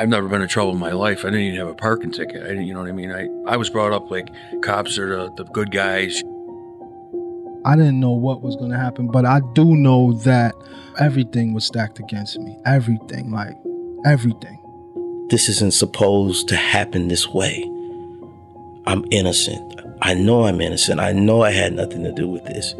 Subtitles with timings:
[0.00, 1.26] I've never been in trouble in my life.
[1.26, 2.42] I didn't even have a parking ticket.
[2.42, 3.12] I didn't, you know what I mean?
[3.12, 4.30] I, I was brought up like
[4.62, 6.22] cops are the, the good guys.
[7.66, 10.54] I didn't know what was going to happen, but I do know that
[10.98, 12.56] everything was stacked against me.
[12.64, 13.54] Everything, like
[14.06, 14.56] everything.
[15.28, 17.62] This isn't supposed to happen this way.
[18.86, 19.82] I'm innocent.
[20.00, 20.98] I know I'm innocent.
[20.98, 22.74] I know I had nothing to do with this.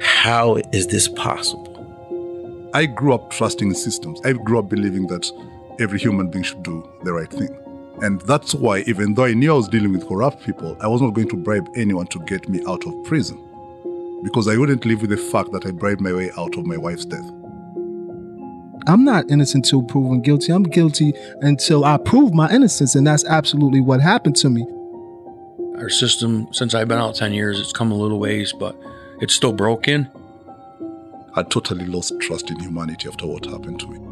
[0.00, 1.68] How is this possible?
[2.72, 4.22] I grew up trusting systems.
[4.24, 5.30] I grew up believing that
[5.80, 7.56] every human being should do the right thing.
[8.02, 11.00] And that's why, even though I knew I was dealing with corrupt people, I was
[11.00, 13.38] not going to bribe anyone to get me out of prison.
[14.24, 16.76] Because I wouldn't live with the fact that I bribed my way out of my
[16.76, 17.24] wife's death.
[18.88, 20.52] I'm not innocent until proven guilty.
[20.52, 22.94] I'm guilty until I prove my innocence.
[22.94, 24.66] And that's absolutely what happened to me.
[25.78, 28.76] Our system, since I've been out 10 years, it's come a little ways, but
[29.20, 30.08] it's still broken.
[31.34, 34.11] I totally lost trust in humanity after what happened to me.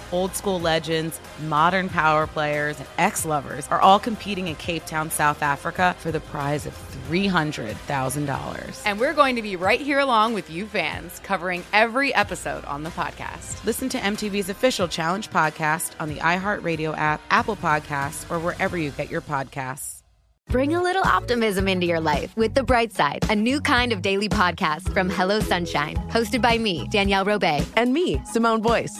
[0.11, 5.09] Old school legends, modern power players, and ex lovers are all competing in Cape Town,
[5.11, 6.73] South Africa for the prize of
[7.09, 8.81] $300,000.
[8.85, 12.83] And we're going to be right here along with you fans, covering every episode on
[12.83, 13.63] the podcast.
[13.65, 18.91] Listen to MTV's official Challenge podcast on the iHeartRadio app, Apple Podcasts, or wherever you
[18.91, 20.01] get your podcasts.
[20.49, 24.01] Bring a little optimism into your life with The Bright Side, a new kind of
[24.01, 28.99] daily podcast from Hello Sunshine, hosted by me, Danielle Robay, and me, Simone Boyce.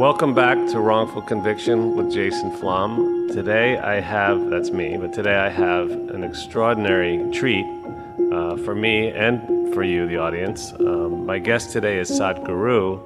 [0.00, 3.28] Welcome back to Wrongful Conviction with Jason Flom.
[3.30, 7.66] Today I have, that's me, but today I have an extraordinary treat
[8.32, 10.72] uh, for me and for you, the audience.
[10.72, 12.98] Um, my guest today is Sadhguru,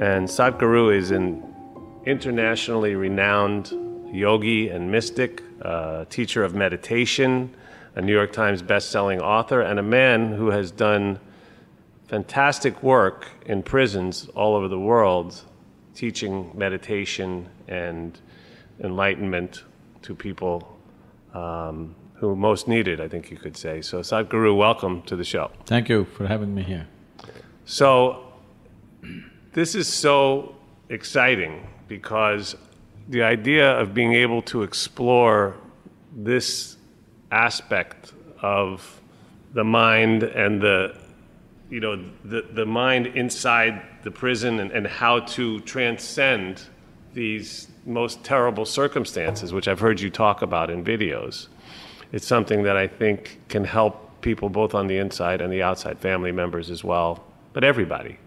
[0.00, 1.44] and Sadhguru is an
[2.06, 3.74] internationally renowned
[4.10, 7.54] yogi and mystic, uh, teacher of meditation,
[7.96, 11.20] a New York Times best-selling author, and a man who has done
[12.08, 15.44] fantastic work in prisons all over the world
[16.00, 18.20] teaching meditation and
[18.82, 19.64] enlightenment
[20.00, 20.78] to people
[21.34, 23.82] um, who most need it, I think you could say.
[23.82, 25.50] So, Sadhguru, welcome to the show.
[25.66, 26.86] Thank you for having me here.
[27.66, 28.32] So,
[29.52, 30.54] this is so
[30.88, 32.56] exciting because
[33.10, 35.54] the idea of being able to explore
[36.16, 36.78] this
[37.30, 39.02] aspect of
[39.52, 40.96] the mind and the
[41.70, 46.62] you know the, the mind inside the prison and, and how to transcend
[47.14, 51.48] these most terrible circumstances, which I've heard you talk about in videos.
[52.12, 55.98] it's something that I think can help people both on the inside and the outside,
[55.98, 58.18] family members as well, but everybody.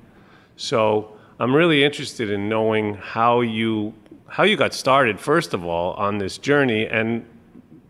[0.55, 3.93] So I'm really interested in knowing how you
[4.27, 7.23] how you got started first of all on this journey and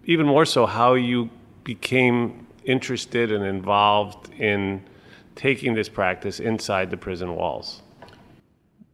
[0.05, 1.29] even more so how you
[1.63, 4.83] became interested and involved in
[5.35, 7.81] taking this practice inside the prison walls.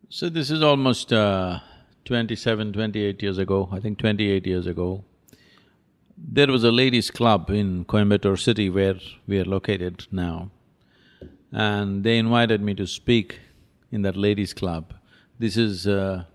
[0.09, 1.59] So this is almost uh,
[2.05, 5.03] 27, 28 years ago, I think 28 years ago.
[6.17, 8.95] There was a ladies' club in Coimbatore city where
[9.27, 10.51] we are located now.
[11.51, 13.39] And they invited me to speak
[13.91, 14.93] in that ladies' club.
[15.37, 16.25] This is, uh,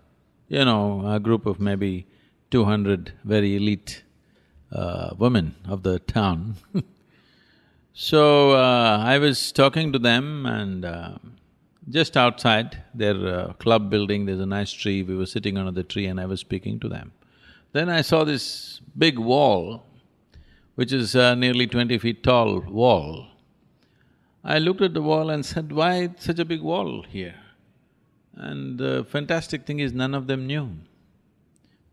[0.47, 2.07] you know, a group of maybe
[2.49, 4.03] two hundred very elite
[4.71, 6.55] uh, women of the town
[7.97, 11.11] So, uh, I was talking to them and uh,
[11.89, 15.83] just outside their uh, club building, there's a nice tree, we were sitting under the
[15.83, 17.13] tree and I was speaking to them.
[17.71, 19.85] Then I saw this big wall,
[20.75, 23.27] which is nearly twenty feet tall wall.
[24.43, 27.35] I looked at the wall and said, why such a big wall here?
[28.35, 30.69] And the fantastic thing is none of them knew.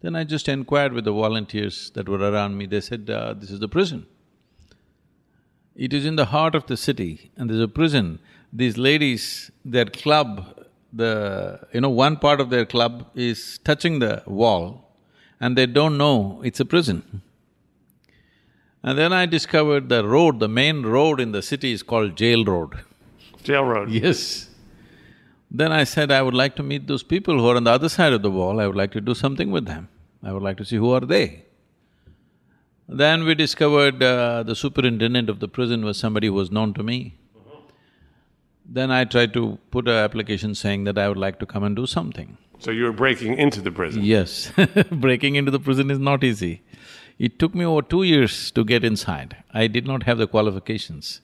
[0.01, 3.53] Then I just inquired with the volunteers that were around me, they said, uh, this
[3.53, 4.09] is the prison.
[5.77, 8.19] It is in the heart of the city and there's a prison.
[8.53, 11.61] These ladies, their club, the…
[11.73, 14.93] you know, one part of their club is touching the wall
[15.41, 17.23] and they don't know it's a prison.
[18.83, 22.45] And then I discovered the road, the main road in the city is called Jail
[22.45, 22.81] Road.
[23.43, 23.91] Jail Road?
[23.91, 24.49] Yes.
[25.51, 27.89] Then I said, I would like to meet those people who are on the other
[27.89, 29.89] side of the wall, I would like to do something with them.
[30.23, 31.45] I would like to see who are they.
[32.89, 36.83] Then we discovered uh, the superintendent of the prison was somebody who was known to
[36.83, 37.17] me.
[38.65, 41.75] Then I tried to put an application saying that I would like to come and
[41.77, 42.39] do something.
[42.59, 44.05] So you were breaking into the prison?
[44.05, 44.53] Yes
[44.91, 46.63] breaking into the prison is not easy.
[47.19, 49.37] It took me over two years to get inside.
[49.53, 51.21] I did not have the qualifications.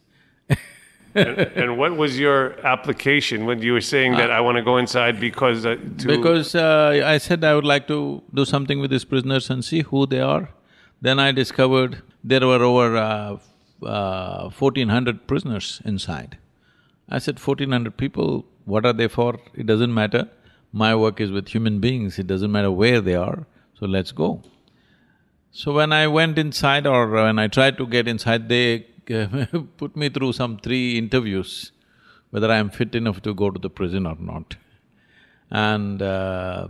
[1.15, 4.63] and, and, what was your application when you were saying that uh, I want to
[4.63, 5.77] go inside because uh,
[6.07, 9.83] Because uh, I said I would like to do something with these prisoners and see
[9.83, 10.51] who they are.
[11.01, 13.37] Then I discovered there were over uh,
[13.85, 16.39] uh, fourteen hundred prisoners inside.
[17.09, 19.39] I said, fourteen hundred people, what are they for?
[19.55, 20.29] It doesn't matter.
[20.73, 23.47] My work is with human beings, it doesn't matter where they are,
[23.79, 24.43] so let's go.
[25.51, 28.87] So when I went inside or when I tried to get inside, they
[29.79, 31.73] put me through some three interviews,
[32.31, 34.57] whether I am fit enough to go to the prison or not.
[35.51, 36.69] And uh,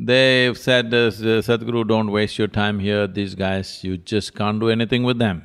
[0.00, 4.70] They've said, uh, Sadhguru, don't waste your time here, these guys, you just can't do
[4.70, 5.44] anything with them.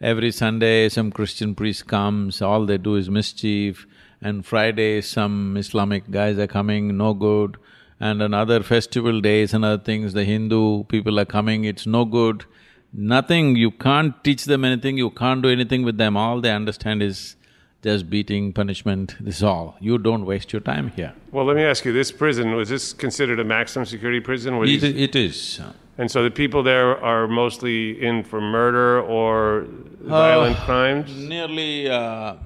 [0.00, 3.88] Every Sunday, some Christian priest comes, all they do is mischief,
[4.22, 7.56] and Friday, some Islamic guys are coming, no good,
[7.98, 12.04] and on other festival days and other things, the Hindu people are coming, it's no
[12.04, 12.44] good.
[12.92, 17.02] Nothing, you can't teach them anything, you can't do anything with them, all they understand
[17.02, 17.34] is
[17.82, 19.76] just beating, punishment, this is all.
[19.80, 21.14] You don't waste your time here.
[21.32, 24.54] Well, let me ask you, this prison, was this considered a maximum security prison?
[24.64, 25.60] It, it is.
[25.96, 29.66] And so the people there are mostly in for murder or
[30.00, 31.14] violent uh, crimes?
[31.14, 32.36] Nearly, uh,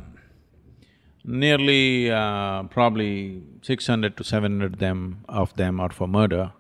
[1.25, 6.53] nearly uh, probably 600 to 700 them, of them are for murder,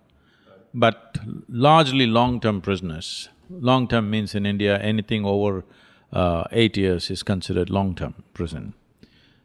[0.73, 1.19] but
[1.49, 3.29] largely long-term prisoners.
[3.51, 5.65] Long-term means in India, anything over
[6.15, 8.73] uh, eight years is considered long-term prison.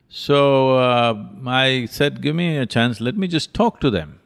[0.08, 1.14] So, uh,
[1.46, 4.20] I said, give me a chance, let me just talk to them.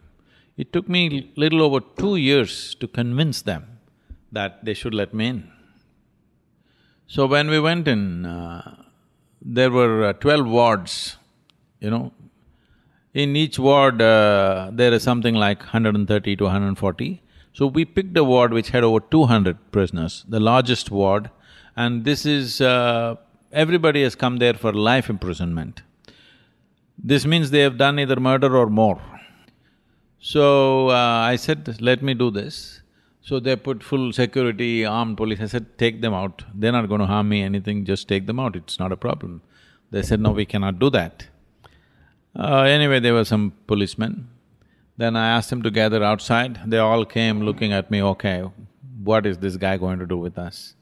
[0.56, 3.80] It took me little over two years to convince them
[4.32, 5.52] that they should let me in.
[7.08, 8.84] So when we went in, uh,
[9.42, 11.18] there were uh, twelve wards,
[11.80, 12.12] you know.
[13.14, 17.22] In each ward, uh, there is something like 130 to 140.
[17.54, 21.30] So we picked a ward which had over 200 prisoners, the largest ward,
[21.76, 22.62] and this is…
[22.62, 23.16] Uh,
[23.52, 25.82] everybody has come there for life imprisonment.
[26.98, 29.02] This means they have done either murder or more.
[30.20, 32.82] So, uh, I said, let me do this.
[33.22, 36.44] So they put full security, armed police, I said, take them out.
[36.54, 39.42] They're not going to harm me anything, just take them out, it's not a problem.
[39.92, 41.28] They said, no, we cannot do that.
[42.38, 44.30] Uh, anyway, there were some policemen.
[44.98, 48.44] Then I asked them to gather outside, they all came looking at me, okay,
[49.04, 50.76] what is this guy going to do with us?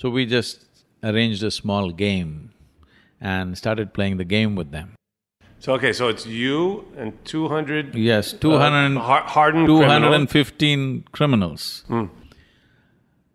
[0.00, 0.64] So we just
[1.04, 2.54] arranged a small game
[3.20, 4.94] and started playing the game with them.
[5.58, 7.94] So okay, so it's you and two hundred.
[7.94, 8.98] Yes, two hundred.
[8.98, 9.66] Uh, hardened.
[9.66, 11.84] Two hundred and fifteen criminals.
[11.88, 12.06] Hmm.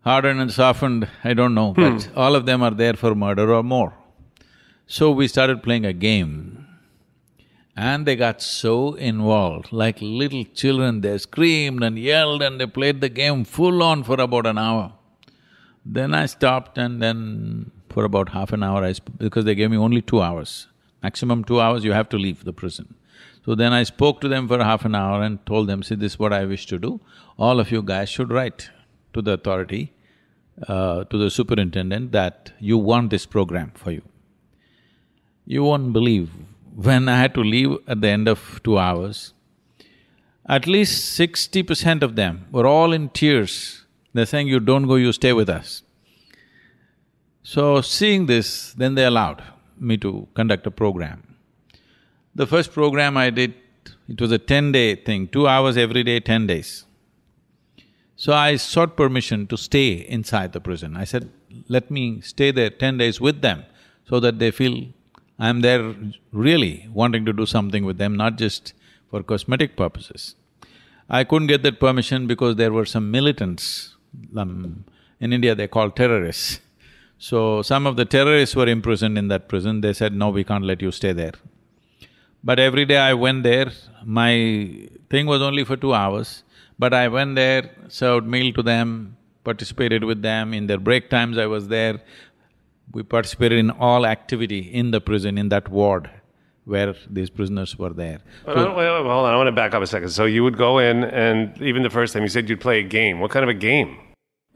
[0.00, 1.82] Hardened and softened, I don't know, hmm.
[1.82, 3.94] but all of them are there for murder or more.
[4.88, 6.66] So we started playing a game,
[7.76, 11.00] and they got so involved, like little children.
[11.02, 14.95] They screamed and yelled, and they played the game full on for about an hour.
[15.88, 19.76] Then I stopped and then for about half an hour I because they gave me
[19.76, 20.66] only two hours.
[21.02, 22.94] Maximum two hours you have to leave the prison.
[23.44, 26.14] So then I spoke to them for half an hour and told them, see, this
[26.14, 27.00] is what I wish to do.
[27.38, 28.68] All of you guys should write
[29.14, 29.92] to the authority,
[30.66, 34.02] uh, to the superintendent that you want this program for you.
[35.44, 36.30] You won't believe,
[36.74, 39.32] when I had to leave at the end of two hours,
[40.48, 43.85] at least sixty percent of them were all in tears.
[44.16, 45.82] They're saying, you don't go, you stay with us.
[47.42, 49.42] So seeing this, then they allowed
[49.78, 51.36] me to conduct a program.
[52.34, 53.54] The first program I did,
[54.08, 56.84] it was a ten-day thing, two hours every day, ten days.
[58.16, 60.96] So I sought permission to stay inside the prison.
[60.96, 61.30] I said,
[61.68, 63.64] let me stay there ten days with them
[64.08, 64.86] so that they feel
[65.38, 65.94] I'm there
[66.32, 68.72] really wanting to do something with them, not just
[69.10, 70.34] for cosmetic purposes.
[71.08, 73.95] I couldn't get that permission because there were some militants,
[74.36, 74.84] um,
[75.20, 76.60] in India they call terrorists.
[77.18, 80.64] So some of the terrorists were imprisoned in that prison, they said, no, we can't
[80.64, 81.32] let you stay there.
[82.44, 83.72] But every day I went there,
[84.04, 86.42] my thing was only for two hours,
[86.78, 91.38] but I went there, served meal to them, participated with them, in their break times
[91.38, 92.02] I was there.
[92.92, 96.10] We participated in all activity in the prison, in that ward
[96.66, 98.18] where these prisoners were there.
[98.46, 100.08] Wait, wait, wait, hold on, I want to back up a second.
[100.10, 102.82] So you would go in, and even the first time you said you'd play a
[102.82, 103.20] game.
[103.20, 103.98] What kind of a game?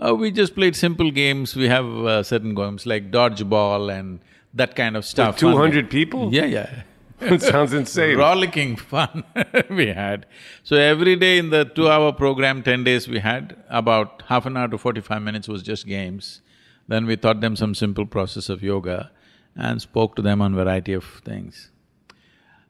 [0.02, 1.54] Uh, we just played simple games.
[1.54, 4.20] We have uh, certain games like dodgeball and
[4.54, 5.36] that kind of stuff.
[5.36, 6.32] Two hundred people?
[6.32, 6.82] Yeah, yeah.
[7.20, 8.16] It sounds insane.
[8.16, 9.24] Rollicking fun
[9.70, 10.24] we had.
[10.62, 14.68] So every day in the two-hour program, ten days we had, about half an hour
[14.68, 16.40] to forty-five minutes was just games.
[16.88, 19.10] Then we taught them some simple process of yoga
[19.54, 21.70] and spoke to them on variety of things.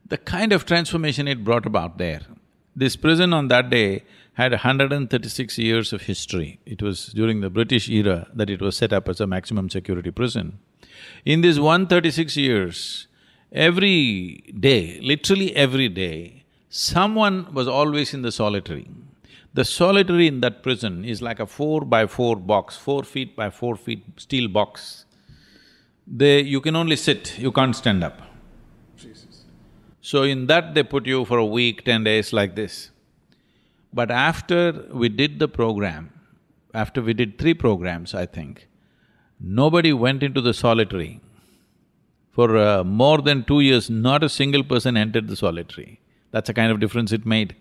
[0.05, 2.21] The kind of transformation it brought about there.
[2.75, 6.59] This prison on that day had 136 years of history.
[6.65, 10.11] It was during the British era that it was set up as a maximum security
[10.11, 10.59] prison.
[11.25, 13.07] In these 136 years,
[13.51, 18.89] every day, literally every day, someone was always in the solitary.
[19.53, 23.49] The solitary in that prison is like a four by four box, four feet by
[23.49, 25.05] four feet steel box.
[26.07, 26.41] They…
[26.41, 28.21] you can only sit, you can't stand up.
[29.99, 32.90] So in that they put you for a week, ten days like this.
[33.93, 36.11] But after we did the program,
[36.73, 38.67] after we did three programs, I think,
[39.39, 41.19] nobody went into the solitary.
[42.31, 45.99] For uh, more than two years, not a single person entered the solitary.
[46.31, 47.55] That's the kind of difference it made.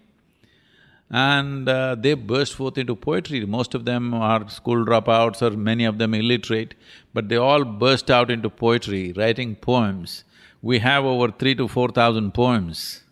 [1.11, 3.45] And uh, they burst forth into poetry.
[3.45, 6.77] Most of them are school dropouts or many of them illiterate,
[7.13, 10.23] but they all burst out into poetry, writing poems.
[10.63, 13.03] We have over three to four thousand poems,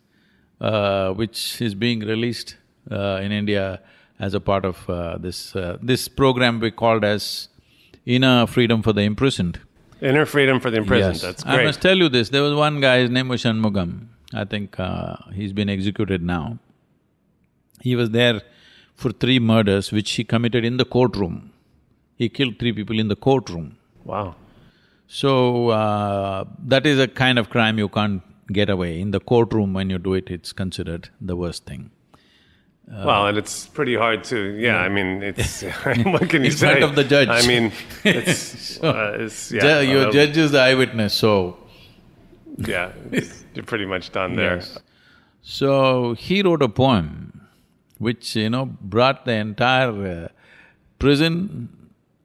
[0.60, 2.54] uh, which is being released
[2.90, 3.80] in India
[4.18, 5.54] as a part of uh, this…
[5.54, 7.48] Uh, this program we called as
[8.06, 9.60] Inner Freedom for the Imprisoned.
[10.00, 11.14] Inner freedom for the imprisoned.
[11.14, 11.22] Yes.
[11.22, 14.06] That's I must tell you this, there was one guy, his name was Shanmugam.
[14.32, 16.58] I think uh, he's been executed now.
[17.80, 18.42] He was there
[18.94, 21.52] for three murders which he committed in the courtroom.
[22.16, 23.76] He killed three people in the courtroom.
[24.04, 24.36] Wow.
[25.08, 29.00] So, uh, that is a kind of crime you can't get away.
[29.00, 31.90] In the courtroom, when you do it, it's considered the worst thing.
[32.90, 36.56] Uh, well, and it's pretty hard to, yeah, I mean, it's, what can you In
[36.56, 36.80] say?
[36.80, 37.28] front of the judge.
[37.28, 37.70] I mean,
[38.04, 39.80] it's, So, uh, it's, yeah.
[39.80, 41.58] your uh, judge is the eyewitness, so
[42.56, 42.92] Yeah,
[43.54, 44.56] you're pretty much done there.
[44.56, 44.78] Yes.
[45.42, 47.46] So he wrote a poem
[47.98, 50.28] which, you know, brought the entire uh,
[50.98, 51.68] prison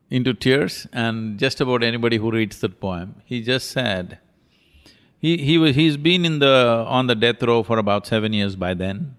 [0.09, 4.19] into tears and just about anybody who reads that poem, he just said,
[5.19, 5.37] he…
[5.37, 5.75] he was…
[5.75, 6.85] he's been in the…
[6.87, 9.15] on the death row for about seven years by then.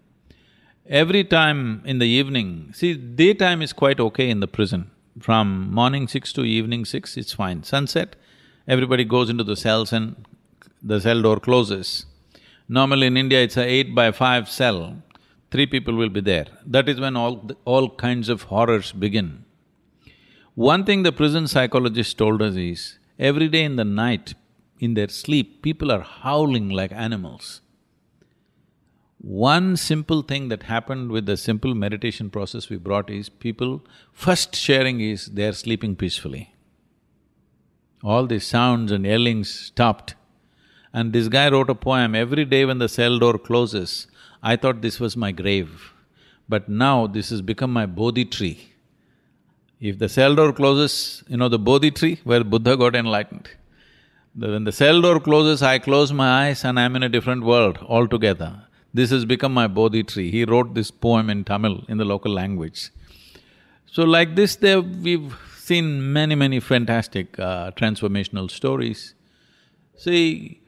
[0.90, 4.90] Every time in the evening, see, daytime is quite okay in the prison.
[5.18, 7.62] From morning six to evening six, it's fine.
[7.62, 8.16] Sunset,
[8.68, 10.14] everybody goes into the cells and
[10.82, 12.04] the cell door closes.
[12.68, 15.02] Normally in India, it's a eight by five cell,
[15.50, 16.48] three people will be there.
[16.66, 17.50] That is when all…
[17.64, 19.46] all kinds of horrors begin.
[20.54, 24.34] One thing the prison psychologists told us is, every day in the night,
[24.78, 27.62] in their sleep, people are howling like animals.
[29.26, 34.54] One simple thing that happened with the simple meditation process we brought is people first
[34.54, 36.52] sharing is they're sleeping peacefully.
[38.02, 40.14] All these sounds and yellings stopped.
[40.92, 44.08] And this guy wrote a poem, every day when the cell door closes,
[44.42, 45.94] I thought this was my grave.
[46.46, 48.74] But now this has become my Bodhi tree.
[49.80, 53.48] If the cell door closes, you know the Bodhi tree where Buddha got enlightened.
[54.36, 57.78] When the cell door closes, I close my eyes and I'm in a different world
[57.78, 58.63] altogether.
[58.94, 60.30] This has become my Bodhi tree.
[60.30, 62.90] He wrote this poem in Tamil, in the local language.
[63.86, 69.14] So like this, there we've seen many, many fantastic uh, transformational stories.
[69.96, 70.60] See,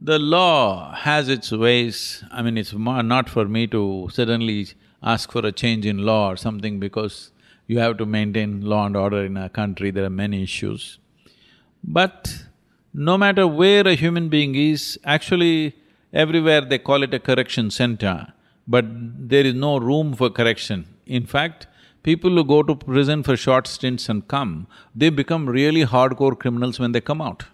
[0.00, 2.22] the law has its ways.
[2.30, 4.68] I mean, it's not for me to suddenly
[5.02, 7.30] ask for a change in law or something because
[7.66, 10.98] you have to maintain law and order in a country, there are many issues.
[11.82, 12.44] But
[12.92, 15.74] no matter where a human being is, actually
[16.12, 18.32] everywhere they call it a correction center,
[18.66, 20.86] but there is no room for correction.
[21.06, 21.66] In fact,
[22.02, 26.78] people who go to prison for short stints and come, they become really hardcore criminals
[26.78, 27.44] when they come out.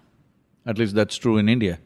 [0.66, 1.78] At least that's true in India.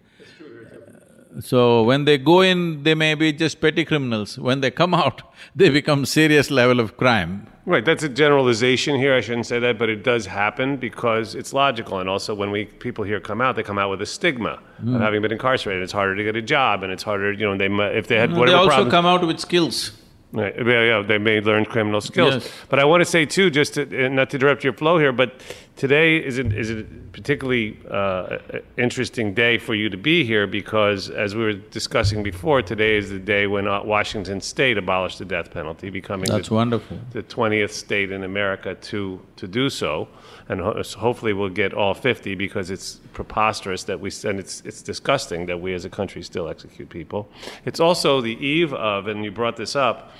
[1.40, 4.38] So when they go in, they may be just petty criminals.
[4.38, 5.22] When they come out,
[5.56, 7.46] they become serious level of crime.
[7.64, 9.14] Right, that's a generalization here.
[9.14, 12.00] I shouldn't say that, but it does happen because it's logical.
[12.00, 14.96] And also, when we people here come out, they come out with a stigma Mm.
[14.96, 15.80] of having been incarcerated.
[15.82, 17.56] It's harder to get a job, and it's harder, you know.
[17.56, 19.92] They if they had No, whatever they also problems- come out with skills.
[20.32, 20.54] Right.
[20.56, 22.34] Yeah, yeah, they may learn criminal skills.
[22.34, 22.50] Yes.
[22.68, 25.12] But I want to say too, just to, uh, not to interrupt your flow here,
[25.12, 25.30] but
[25.76, 28.38] today is a, is a particularly uh,
[28.76, 33.10] interesting day for you to be here because, as we were discussing before, today is
[33.10, 36.98] the day when uh, Washington State abolished the death penalty, becoming That's the, wonderful.
[37.12, 40.08] the 20th state in America to to do so,
[40.48, 44.82] and ho- hopefully we'll get all 50 because it's preposterous that we and it's it's
[44.82, 47.28] disgusting that we as a country still execute people.
[47.64, 50.12] It's also the eve of, and you brought this up.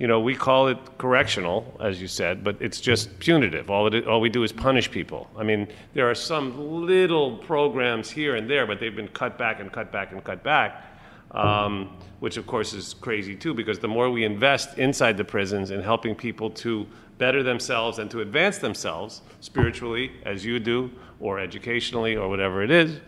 [0.00, 3.70] You know, we call it correctional, as you said, but it's just punitive.
[3.70, 5.28] All it all we do is punish people.
[5.36, 9.60] I mean, there are some little programs here and there, but they've been cut back
[9.60, 10.90] and cut back and cut back
[11.32, 15.70] um, which of course is crazy too, because the more we invest inside the prisons
[15.70, 16.86] in helping people to
[17.18, 20.90] better themselves and to advance themselves spiritually, as you do,
[21.20, 22.98] or educationally, or whatever it is,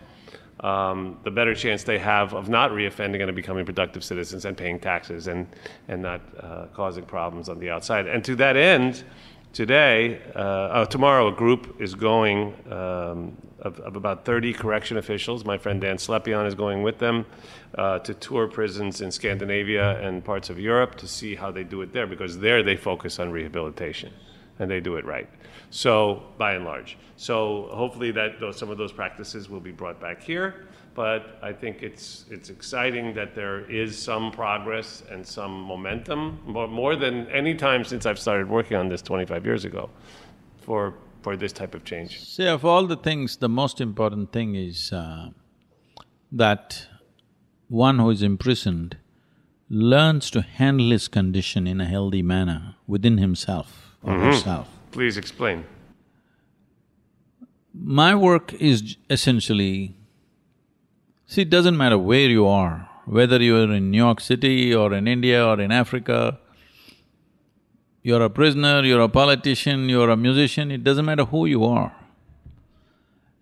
[0.60, 4.78] um, the better chance they have of not reoffending and becoming productive citizens and paying
[4.78, 5.46] taxes and,
[5.88, 8.06] and not uh, causing problems on the outside.
[8.06, 9.02] And to that end,
[9.52, 15.44] today, uh, uh, tomorrow, a group is going um, of, of about 30 correction officials.
[15.44, 17.26] My friend Dan Slepian is going with them
[17.76, 21.82] uh, to tour prisons in Scandinavia and parts of Europe to see how they do
[21.82, 24.12] it there, because there they focus on rehabilitation
[24.58, 25.28] and they do it right.
[25.70, 30.00] So, by and large, so hopefully that those, some of those practices will be brought
[30.00, 30.66] back here.
[30.94, 36.68] But I think it's it's exciting that there is some progress and some momentum, more,
[36.68, 39.88] more than any time since I've started working on this 25 years ago,
[40.58, 42.22] for for this type of change.
[42.22, 45.30] See, of all the things, the most important thing is uh,
[46.30, 46.88] that
[47.68, 48.98] one who is imprisoned
[49.70, 54.24] learns to handle his condition in a healthy manner within himself Mhm.
[54.24, 54.68] herself.
[54.90, 55.64] Please explain.
[57.74, 59.94] My work is essentially,
[61.26, 65.08] see, it doesn't matter where you are, whether you're in New York City or in
[65.08, 66.38] India or in Africa,
[68.02, 71.94] you're a prisoner, you're a politician, you're a musician, it doesn't matter who you are.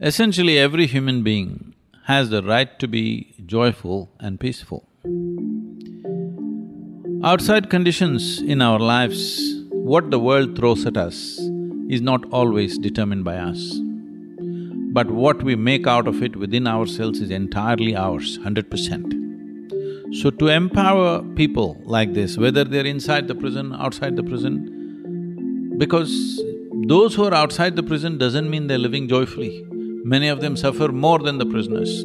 [0.00, 4.86] Essentially, every human being has the right to be joyful and peaceful.
[7.22, 9.59] Outside conditions in our lives,
[9.90, 11.16] what the world throws at us
[11.94, 13.60] is not always determined by us.
[14.96, 19.14] But what we make out of it within ourselves is entirely ours, hundred percent.
[20.20, 26.40] So to empower people like this, whether they're inside the prison, outside the prison, because
[26.86, 29.64] those who are outside the prison doesn't mean they're living joyfully.
[30.14, 32.04] Many of them suffer more than the prisoners.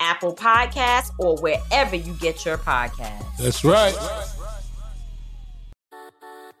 [0.00, 3.36] Apple Podcasts, or wherever you get your podcasts.
[3.38, 3.94] That's right.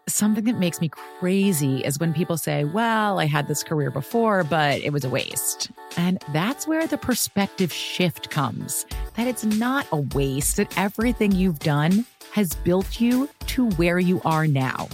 [0.08, 4.42] Something that makes me crazy is when people say, Well, I had this career before,
[4.42, 5.70] but it was a waste.
[5.96, 11.58] And that's where the perspective shift comes that it's not a waste, that everything you've
[11.58, 14.88] done has built you to where you are now.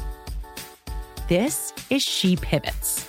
[1.29, 3.09] This is She Pivots,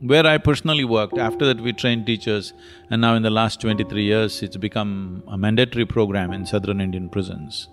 [0.00, 2.52] where I personally worked, after that we trained teachers
[2.90, 7.08] and now in the last twenty-three years it's become a mandatory program in southern Indian
[7.08, 7.68] prisons.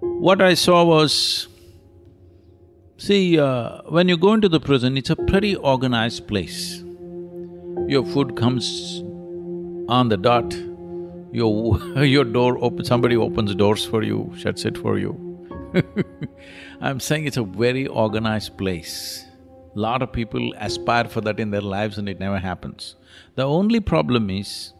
[0.00, 1.48] What I saw was,
[2.98, 6.82] see, uh, when you go into the prison, it's a pretty organized place.
[7.86, 9.02] Your food comes
[9.88, 10.54] on the dot,
[11.32, 11.78] your…
[12.04, 12.84] your door open…
[12.84, 15.24] somebody opens doors for you, shuts it for you
[16.80, 19.24] I'm saying it's a very organized place.
[19.74, 22.96] Lot of people aspire for that in their lives and it never happens.
[23.34, 24.72] The only problem is,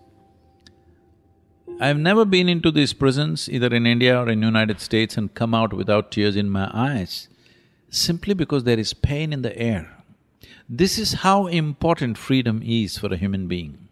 [1.80, 5.54] I've never been into these prisons, either in India or in United States and come
[5.54, 7.28] out without tears in my eyes,
[7.88, 9.90] simply because there is pain in the air.
[10.68, 13.88] This is how important freedom is for a human being.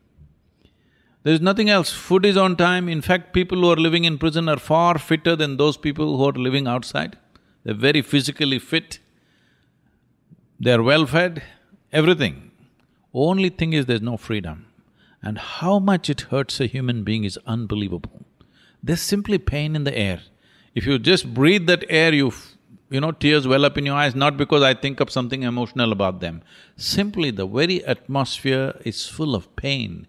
[1.24, 1.90] There's nothing else.
[1.92, 2.88] Food is on time.
[2.88, 6.24] In fact, people who are living in prison are far fitter than those people who
[6.24, 7.16] are living outside.
[7.64, 8.98] They're very physically fit.
[10.64, 11.42] They're well fed,
[11.92, 12.52] everything.
[13.12, 14.66] Only thing is there's no freedom.
[15.20, 18.24] And how much it hurts a human being is unbelievable.
[18.80, 20.20] There's simply pain in the air.
[20.72, 22.32] If you just breathe that air, you
[22.90, 25.90] you know, tears well up in your eyes, not because I think of something emotional
[25.90, 26.42] about them.
[26.76, 30.06] Simply the very atmosphere is full of pain.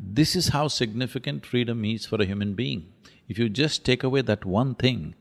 [0.00, 2.86] This is how significant freedom is for a human being.
[3.28, 5.14] If you just take away that one thing,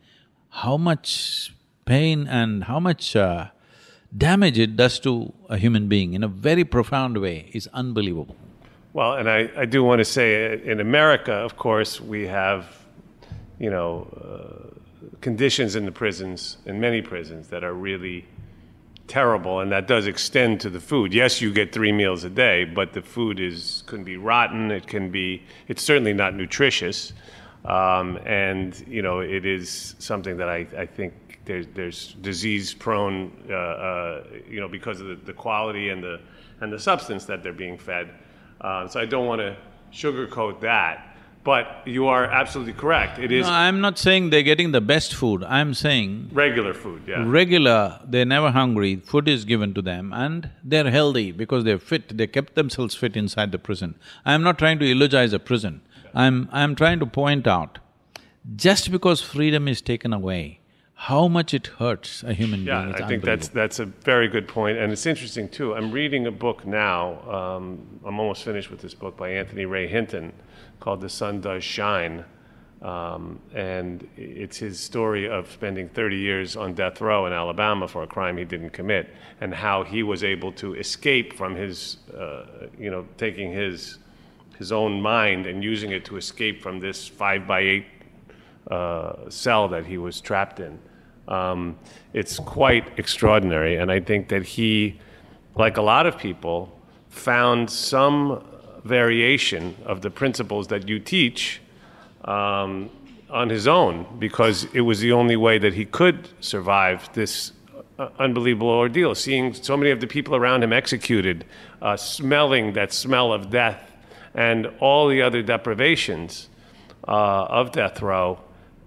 [0.50, 1.54] how much
[1.86, 3.50] pain and how much uh,
[4.15, 8.36] damage it does to a human being in a very profound way is unbelievable.
[8.93, 12.65] Well, and I, I do want to say in America, of course, we have,
[13.58, 18.26] you know, uh, conditions in the prisons, in many prisons, that are really
[19.08, 21.13] terrible, and that does extend to the food.
[21.13, 24.71] Yes, you get three meals a day, but the food is can be rotten.
[24.71, 25.43] It can be.
[25.67, 27.13] It's certainly not nutritious,
[27.63, 33.32] um, and you know it is something that I, I think there's there's disease prone.
[33.50, 36.20] Uh, uh, you know because of the, the, quality and the
[36.62, 38.10] and the substance that they're being fed.
[38.62, 39.58] Uh, so I don't want to
[39.92, 41.08] sugarcoat that.
[41.44, 43.18] But you are absolutely correct.
[43.18, 47.02] It is No, I'm not saying they're getting the best food, I'm saying regular food,
[47.08, 47.24] yeah.
[47.26, 52.16] regular, they're never hungry, food is given to them and they're healthy because they're fit,
[52.16, 53.96] they kept themselves fit inside the prison.
[54.24, 55.82] I'm not trying to eulogize a prison,
[56.14, 56.48] I'm…
[56.52, 57.80] I'm trying to point out,
[58.56, 60.61] just because freedom is taken away,
[61.06, 64.28] how much it hurts a human Yeah, being, it's I think that's that's a very
[64.28, 65.74] good point, and it's interesting too.
[65.74, 67.22] I'm reading a book now.
[67.28, 70.32] Um, I'm almost finished with this book by Anthony Ray Hinton
[70.80, 72.24] called "The Sun Does Shine,"
[72.84, 78.04] um, and it's his story of spending 30 years on death row in Alabama for
[78.04, 79.10] a crime he didn't commit,
[79.42, 83.98] and how he was able to escape from his, uh, you know, taking his
[84.60, 87.86] his own mind and using it to escape from this five by eight
[88.70, 90.78] uh, cell that he was trapped in.
[91.32, 91.78] Um,
[92.13, 95.00] it's quite extraordinary, and I think that he,
[95.56, 96.78] like a lot of people,
[97.10, 98.44] found some
[98.84, 101.62] variation of the principles that you teach
[102.26, 102.89] um,
[103.30, 107.54] on his own because it was the only way that he could survive this
[107.98, 109.15] uh, unbelievable ordeal.
[109.15, 111.46] Seeing so many of the people around him executed,
[111.82, 113.89] uh, smelling that smell of death,
[114.34, 116.50] and all the other deprivations
[117.08, 118.38] uh, of death row.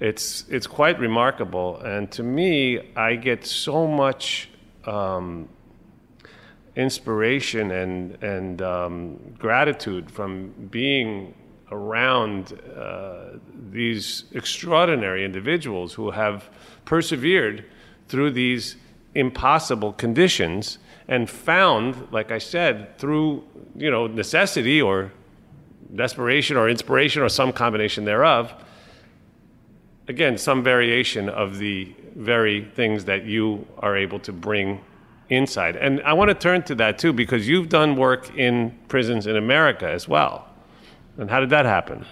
[0.00, 4.48] It's it's quite remarkable, and to me, I get so much
[4.85, 5.48] um,
[6.74, 11.35] inspiration and and um, gratitude from being
[11.70, 13.38] around uh,
[13.70, 16.48] these extraordinary individuals who have
[16.85, 17.64] persevered
[18.09, 18.76] through these
[19.14, 20.78] impossible conditions
[21.09, 23.44] and found, like I said, through
[23.76, 25.12] you know necessity or
[25.94, 28.52] desperation or inspiration or some combination thereof.
[30.08, 34.80] Again, some variation of the very things that you are able to bring
[35.30, 35.76] inside.
[35.76, 39.36] And I want to turn to that too because you've done work in prisons in
[39.36, 40.46] America as well.
[41.16, 42.04] And how did that happen?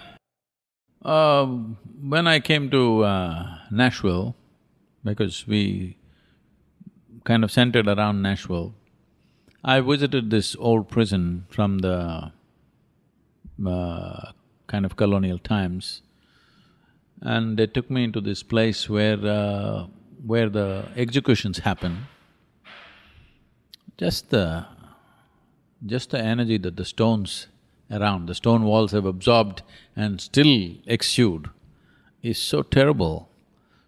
[1.03, 4.35] Um, when I came to uh, Nashville,
[5.03, 5.97] because we
[7.25, 8.73] kind of centered around Nashville,
[9.63, 12.31] I visited this old prison from the
[13.65, 14.31] uh,
[14.67, 16.01] kind of colonial times,
[17.23, 19.87] and they took me into this place where uh,
[20.25, 22.07] where the executions happen.
[23.97, 24.65] Just the
[25.85, 27.47] just the energy that the stones
[27.89, 29.61] around, the stone walls have absorbed
[29.95, 31.49] and still exude
[32.21, 33.29] is so terrible.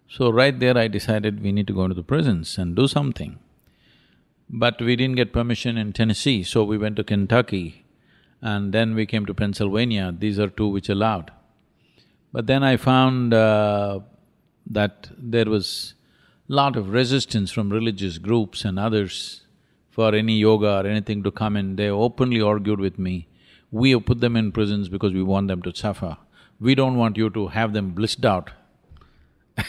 [0.07, 3.39] So right there I decided we need to go into the prisons and do something.
[4.49, 7.85] But we didn't get permission in Tennessee, so we went to Kentucky
[8.41, 11.31] and then we came to Pennsylvania, these are two which allowed.
[12.35, 14.01] But then I found uh,
[14.69, 15.93] that there was
[16.49, 19.45] lot of resistance from religious groups and others
[19.89, 21.77] for any yoga or anything to come in.
[21.77, 23.29] They openly argued with me,
[23.71, 26.17] we have put them in prisons because we want them to suffer.
[26.59, 28.51] We don't want you to have them blissed out.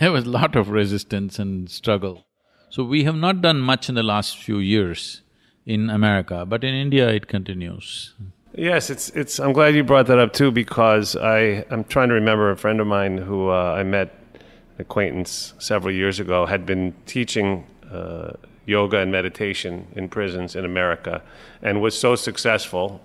[0.00, 2.24] there was lot of resistance and struggle.
[2.70, 5.20] So we have not done much in the last few years
[5.66, 8.14] in America, but in India it continues.
[8.56, 9.40] Yes, it's it's.
[9.40, 12.80] I'm glad you brought that up too because I I'm trying to remember a friend
[12.80, 18.34] of mine who uh, I met, an acquaintance several years ago, had been teaching uh,
[18.64, 21.20] yoga and meditation in prisons in America,
[21.62, 23.00] and was so successful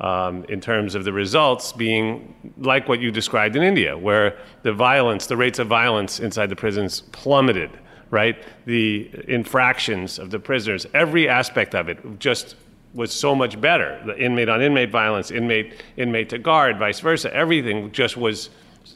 [0.00, 4.72] um, in terms of the results being like what you described in India, where the
[4.72, 7.70] violence, the rates of violence inside the prisons plummeted.
[8.10, 12.54] Right, the infractions of the prisoners, every aspect of it, just
[12.94, 14.00] was so much better.
[14.06, 17.34] The inmate on inmate violence, inmate inmate to guard, vice versa.
[17.34, 18.50] Everything just was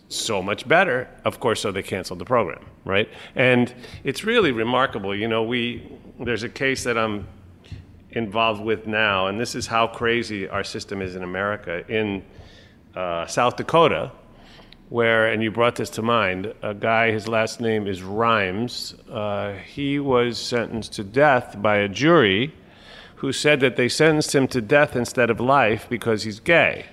[0.09, 1.09] so much better.
[1.25, 3.09] Of course, so they canceled the program, right?
[3.35, 5.15] And it's really remarkable.
[5.15, 7.27] You know, we there's a case that I'm
[8.11, 11.85] involved with now, and this is how crazy our system is in America.
[11.89, 12.25] In
[12.95, 14.11] uh, South Dakota,
[14.89, 19.53] where, and you brought this to mind, a guy, his last name is Rhines, uh,
[19.53, 22.55] he was sentenced to death by a jury
[23.19, 26.87] who said that they sentenced him to death instead of life because he's gay.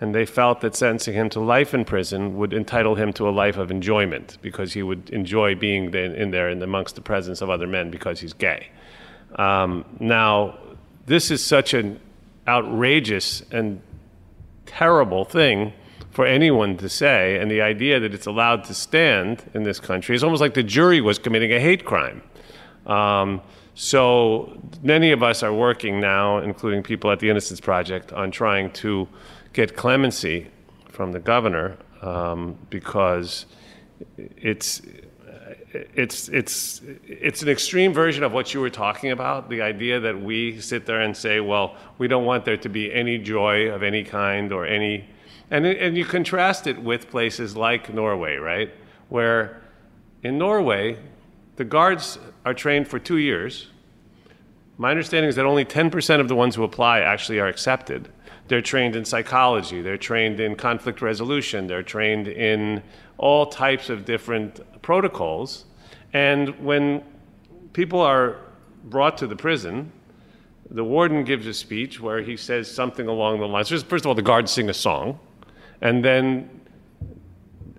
[0.00, 3.30] And they felt that sentencing him to life in prison would entitle him to a
[3.30, 7.50] life of enjoyment because he would enjoy being in there in amongst the presence of
[7.50, 8.68] other men because he's gay.
[9.36, 10.58] Um, now,
[11.04, 12.00] this is such an
[12.48, 13.82] outrageous and
[14.64, 15.74] terrible thing
[16.10, 20.16] for anyone to say, and the idea that it's allowed to stand in this country
[20.16, 22.22] is almost like the jury was committing a hate crime.
[22.86, 23.40] Um,
[23.74, 28.70] so many of us are working now, including people at the Innocence Project, on trying
[28.72, 29.08] to
[29.52, 30.48] get clemency
[30.88, 33.46] from the governor um, because
[34.36, 34.82] it's
[35.72, 39.48] it's it's it's an extreme version of what you were talking about.
[39.48, 42.92] The idea that we sit there and say, well, we don't want there to be
[42.92, 45.08] any joy of any kind or any,
[45.50, 48.72] and and you contrast it with places like Norway, right,
[49.08, 49.62] where
[50.22, 50.98] in Norway,
[51.60, 53.66] the guards are trained for two years.
[54.78, 58.08] My understanding is that only 10% of the ones who apply actually are accepted.
[58.48, 62.82] They're trained in psychology, they're trained in conflict resolution, they're trained in
[63.18, 65.66] all types of different protocols.
[66.14, 67.02] And when
[67.74, 68.38] people are
[68.84, 69.92] brought to the prison,
[70.70, 73.68] the warden gives a speech where he says something along the lines.
[73.68, 75.18] First of all, the guards sing a song,
[75.82, 76.59] and then,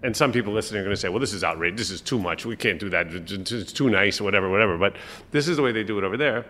[0.03, 1.89] and some people listening are going to say, "Well, this is outrageous.
[1.89, 2.45] This is too much.
[2.45, 3.07] We can't do that.
[3.11, 4.95] It's too nice, or whatever, whatever." But
[5.31, 6.45] this is the way they do it over there.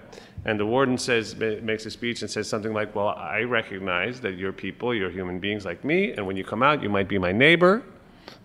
[0.45, 4.37] And the warden says, makes a speech and says something like, "Well, I recognize that
[4.37, 7.17] you're people, you're human beings like me, and when you come out, you might be
[7.17, 7.83] my neighbor."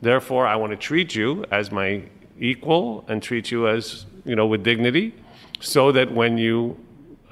[0.03, 2.03] Therefore, I want to treat you as my
[2.39, 5.15] equal and treat you as, you know, with dignity,
[5.61, 6.77] so that when you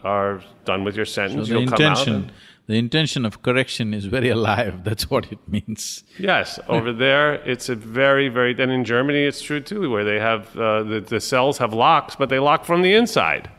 [0.03, 2.07] are done with your sentence, so you'll come out.
[2.07, 2.33] And,
[2.67, 4.85] the intention of correction is very alive.
[4.85, 6.03] That's what it means.
[6.19, 8.53] yes, over there, it's a very, very.
[8.59, 12.17] And in Germany, it's true too, where they have uh, the, the cells have locks,
[12.17, 13.51] but they lock from the inside.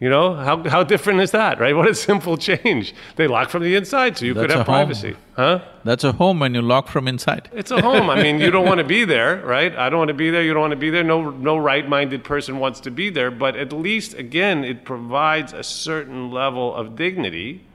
[0.00, 1.76] You know, how, how different is that, right?
[1.76, 2.94] What a simple change.
[3.16, 5.14] They lock from the inside so you That's could have privacy.
[5.36, 5.60] Huh?
[5.84, 7.50] That's a home when you lock from inside.
[7.52, 8.08] It's a home.
[8.08, 9.76] I mean, you don't want to be there, right?
[9.76, 10.42] I don't want to be there.
[10.42, 11.04] You don't want to be there.
[11.04, 13.30] No, no right-minded person wants to be there.
[13.30, 17.66] But at least, again, it provides a certain level of dignity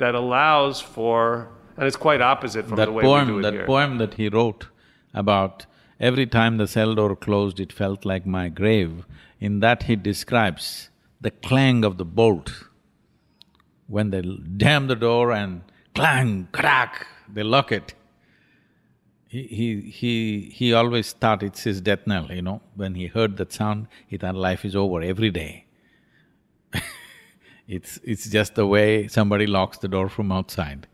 [0.00, 3.42] that allows for, and it's quite opposite from that the way poem, we do it
[3.42, 3.66] that here.
[3.66, 4.66] poem that he wrote
[5.14, 5.66] about
[6.00, 9.06] every time the cell door closed, it felt like my grave.
[9.38, 12.64] In that, he describes the clang of the bolt
[13.86, 14.22] when they
[14.56, 15.62] damn the door and
[15.94, 17.94] clang, crack, they lock it.
[19.26, 22.62] He, he, he, he always thought it's his death knell, you know.
[22.74, 25.66] When he heard that sound, he thought life is over every day.
[27.70, 30.88] It's, it's just the way somebody locks the door from outside.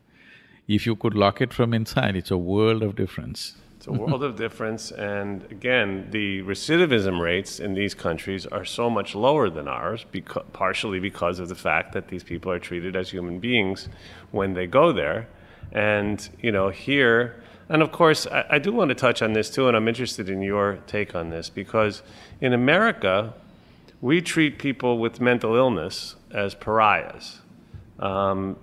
[0.68, 3.56] If you could lock it from inside, it's a world of difference.
[3.76, 8.90] It's a world of difference, and again, the recidivism rates in these countries are so
[8.90, 12.96] much lower than ours, because, partially because of the fact that these people are treated
[12.96, 13.88] as human beings
[14.30, 15.28] when they go there.
[15.72, 19.50] And, you know, here, and of course, I, I do want to touch on this
[19.50, 22.02] too, and I'm interested in your take on this, because
[22.40, 23.34] in America,
[24.00, 27.40] we treat people with mental illness as pariahs.
[27.98, 28.56] Um,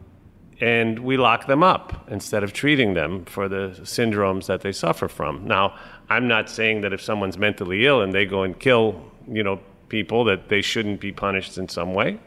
[0.62, 5.08] and we lock them up instead of treating them for the syndromes that they suffer
[5.08, 5.46] from.
[5.46, 5.76] Now,
[6.10, 9.60] I'm not saying that if someone's mentally ill and they go and kill, you know,
[9.90, 12.20] people that they shouldn't be punished in some way.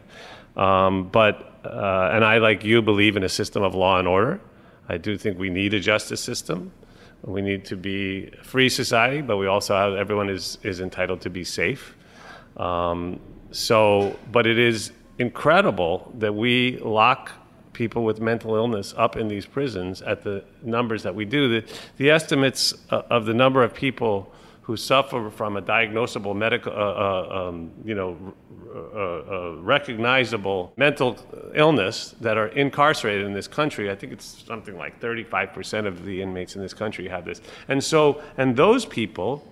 [0.55, 4.39] Um, but uh, and I, like you, believe in a system of law and order.
[4.89, 6.71] I do think we need a justice system.
[7.23, 11.21] We need to be a free society, but we also have everyone is is entitled
[11.21, 11.95] to be safe.
[12.57, 13.19] Um,
[13.51, 17.31] so, but it is incredible that we lock
[17.73, 21.61] people with mental illness up in these prisons at the numbers that we do.
[21.61, 26.73] The, the estimates uh, of the number of people who suffer from a diagnosable medical,
[26.73, 28.17] uh, uh, um, you know,
[28.75, 31.17] uh, recognizable mental
[31.55, 36.21] illness that are incarcerated in this country, I think it's something like 35% of the
[36.21, 37.41] inmates in this country have this.
[37.69, 39.47] And so, and those people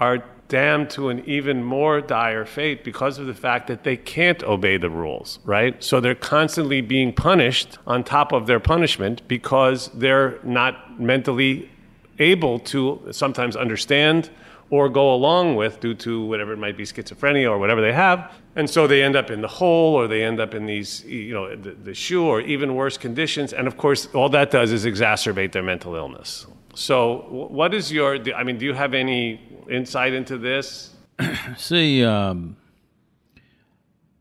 [0.00, 4.42] are damned to an even more dire fate because of the fact that they can't
[4.42, 5.82] obey the rules, right?
[5.82, 11.70] So they're constantly being punished on top of their punishment because they're not mentally
[12.18, 14.28] able to sometimes understand
[14.70, 18.32] or go along with due to whatever it might be schizophrenia or whatever they have.
[18.56, 21.32] And so they end up in the hole or they end up in these you
[21.32, 23.52] know the, the shoe or even worse conditions.
[23.52, 26.46] And of course all that does is exacerbate their mental illness
[26.86, 26.96] so
[27.60, 29.22] what is your i mean do you have any
[29.70, 30.90] insight into this?
[31.56, 32.56] See, um,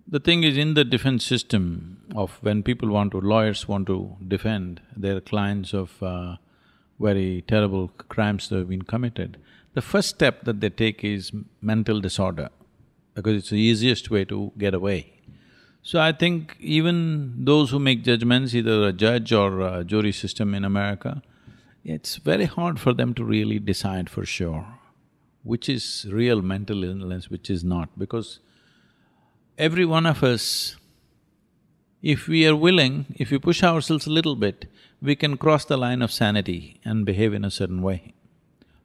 [0.08, 4.15] the thing is, in the defense system of when people want to, lawyers want to
[4.28, 6.38] defend their clients of uh,
[7.00, 9.38] very terrible crimes that have been committed,
[9.74, 12.50] the first step that they take is mental disorder,
[13.13, 15.13] because it's the easiest way to get away.
[15.82, 20.54] So I think even those who make judgments, either a judge or a jury system
[20.54, 21.22] in America,
[21.84, 24.80] it's very hard for them to really decide for sure
[25.44, 28.40] which is real mental illness, which is not, because
[29.58, 30.75] every one of us,
[32.02, 34.65] if we are willing, if we push ourselves a little bit,
[35.02, 38.13] we can cross the line of sanity and behave in a certain way.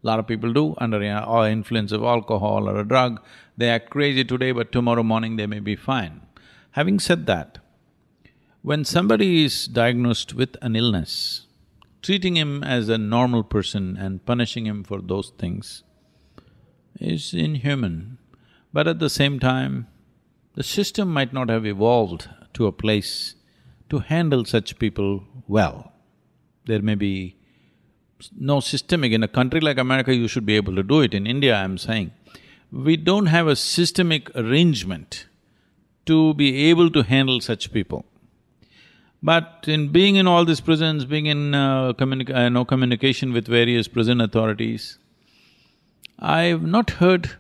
[0.03, 3.21] A lot of people do under influence of alcohol or a drug,
[3.57, 6.21] they act crazy today but tomorrow morning they may be fine.
[6.73, 7.59] Having said that,
[8.63, 11.44] when somebody is diagnosed with an illness,
[12.05, 15.83] treating him as a normal person and punishing him for those things
[17.01, 18.19] is inhuman.
[18.75, 19.87] But at the same time,
[20.55, 23.37] the system might not have evolved to a place
[23.89, 25.93] to handle such people well.
[26.67, 27.37] There may be
[28.39, 29.13] no systemic…
[29.13, 31.15] In a country like America, you should be able to do it.
[31.15, 32.13] In India, I'm saying,
[32.71, 35.27] we don't have a systemic arrangement
[36.05, 38.05] to be able to handle such people.
[39.25, 43.89] But in being in all these prisons, being in uh, uh, no communication with various
[43.89, 44.99] prison authorities,
[46.19, 47.31] I've not heard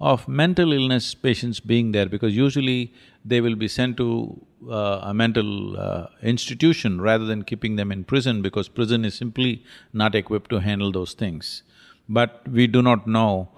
[0.00, 2.92] of mental illness patients being there because usually
[3.24, 8.04] they will be sent to uh, a mental uh, institution rather than keeping them in
[8.04, 11.64] prison because prison is simply not equipped to handle those things.
[12.08, 13.48] But we do not know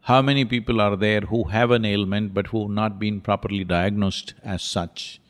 [0.00, 4.34] how many people are there who have an ailment but who've not been properly diagnosed
[4.42, 5.20] as such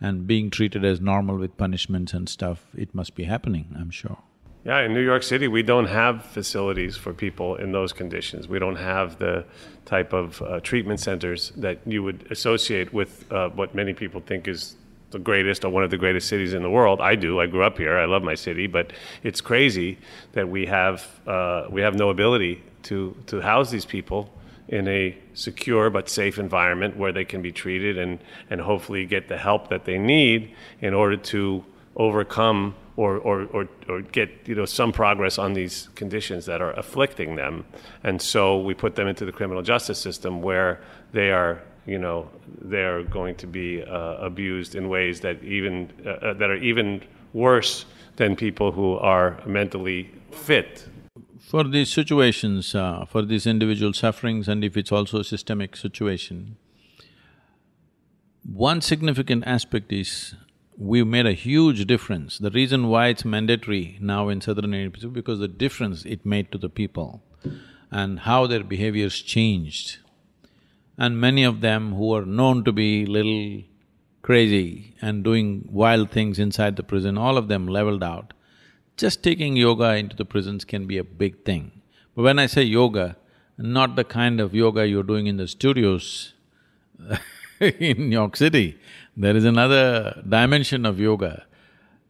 [0.00, 4.18] and being treated as normal with punishments and stuff, it must be happening, I'm sure.
[4.64, 8.46] Yeah, in New York City, we don't have facilities for people in those conditions.
[8.46, 9.46] We don't have the
[9.86, 14.48] type of uh, treatment centers that you would associate with uh, what many people think
[14.48, 14.76] is
[15.12, 17.00] the greatest or one of the greatest cities in the world.
[17.00, 17.40] I do.
[17.40, 17.98] I grew up here.
[17.98, 18.92] I love my city, but
[19.22, 19.98] it's crazy
[20.32, 24.30] that we have uh, we have no ability to to house these people
[24.70, 29.28] in a secure but safe environment where they can be treated and, and hopefully get
[29.28, 31.62] the help that they need in order to
[31.96, 36.72] overcome or, or, or, or get you know some progress on these conditions that are
[36.72, 37.64] afflicting them.
[38.04, 40.80] And so we put them into the criminal justice system where
[41.12, 42.28] they are you know
[42.62, 47.02] they're going to be uh, abused in ways that even uh, uh that are even
[47.32, 50.86] worse than people who are mentally fit
[51.50, 56.56] for these situations, uh, for these individual sufferings and if it's also a systemic situation,
[58.44, 60.36] one significant aspect is
[60.78, 62.38] we've made a huge difference.
[62.38, 66.52] The reason why it's mandatory now in southern India is because the difference it made
[66.52, 67.20] to the people
[67.90, 69.98] and how their behaviors changed.
[70.96, 73.64] And many of them who are known to be little
[74.22, 78.34] crazy and doing wild things inside the prison, all of them leveled out
[79.00, 81.72] just taking yoga into the prisons can be a big thing.
[82.14, 83.16] But when I say yoga,
[83.56, 86.34] not the kind of yoga you're doing in the studios
[87.60, 88.78] in New York City.
[89.16, 91.46] There is another dimension of yoga.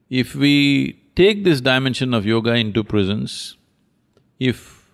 [0.09, 3.57] If we take this dimension of yoga into prisons,
[4.38, 4.91] if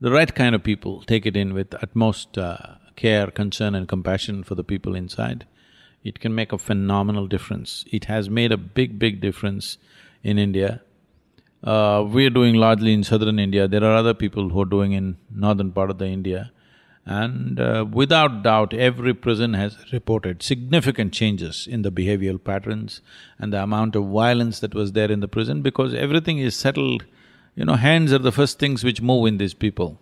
[0.00, 4.42] the right kind of people take it in with utmost uh, care, concern and compassion
[4.44, 5.46] for the people inside,
[6.02, 7.84] it can make a phenomenal difference.
[7.90, 9.78] It has made a big, big difference
[10.22, 10.82] in India
[11.64, 15.16] uh, we're doing largely in southern India, there are other people who are doing in
[15.34, 16.52] northern part of the India.
[17.06, 23.02] And uh, without doubt, every prison has reported significant changes in the behavioral patterns
[23.38, 27.04] and the amount of violence that was there in the prison because everything is settled,
[27.56, 30.00] you know, hands are the first things which move in these people.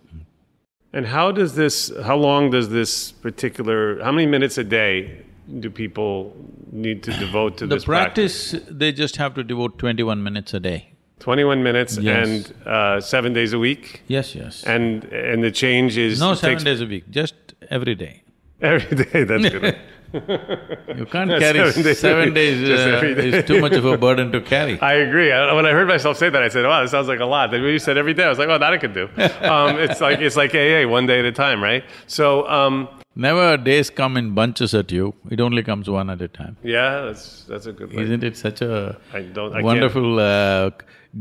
[0.93, 5.23] And how does this, how long does this particular, how many minutes a day
[5.59, 6.33] do people
[6.71, 8.73] need to devote to the this practice, practice?
[8.73, 10.92] they just have to devote twenty-one minutes a day.
[11.23, 12.27] 21 minutes yes.
[12.27, 14.03] and uh, seven days a week.
[14.07, 14.61] Yes, yes.
[14.65, 16.63] And and the change is no seven takes...
[16.65, 17.35] days a week, just
[17.69, 18.23] every day.
[18.61, 19.23] Every day.
[19.25, 19.77] That's good.
[20.99, 24.39] you can't carry seven days, seven days uh, is too much of a burden to
[24.39, 24.79] carry.
[24.79, 25.31] I agree.
[25.31, 27.51] I, when I heard myself say that, I said, "Wow, that sounds like a lot."
[27.51, 29.05] Then you said every day, I was like, "Oh, that I could do."
[29.53, 31.83] Um, it's like it's like AA, one day at a time, right?
[32.07, 32.47] So.
[32.49, 36.57] Um, Never days come in bunches at you, it only comes one at a time.
[36.63, 38.01] Yeah, that's that's a good way.
[38.03, 40.71] Isn't it such a I don't, I wonderful uh,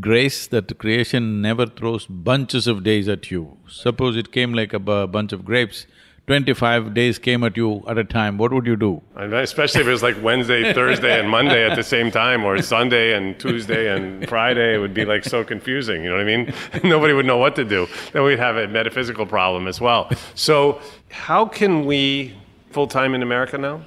[0.01, 3.57] grace that creation never throws bunches of days at you?
[3.69, 5.87] Suppose it came like a bunch of grapes,
[6.27, 9.03] twenty-five days came at you at a time, what would you do?
[9.17, 13.13] Especially if it was like Wednesday, Thursday, and Monday at the same time, or Sunday
[13.15, 16.55] and Tuesday and Friday, it would be like so confusing, you know what I mean?
[16.85, 17.87] Nobody would know what to do.
[18.13, 20.11] Then we'd have a metaphysical problem as well.
[20.35, 20.81] So
[21.11, 22.35] how can we,
[22.71, 23.83] full-time in America now?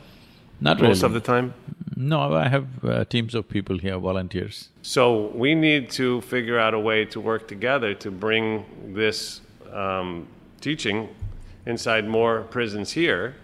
[0.61, 1.05] Not Most really.
[1.07, 1.53] of the time?
[1.95, 4.69] No, I have uh, teams of people here, volunteers.
[4.81, 9.41] So we need to figure out a way to work together to bring this
[9.71, 10.27] um,
[10.59, 11.09] teaching
[11.65, 13.35] inside more prisons here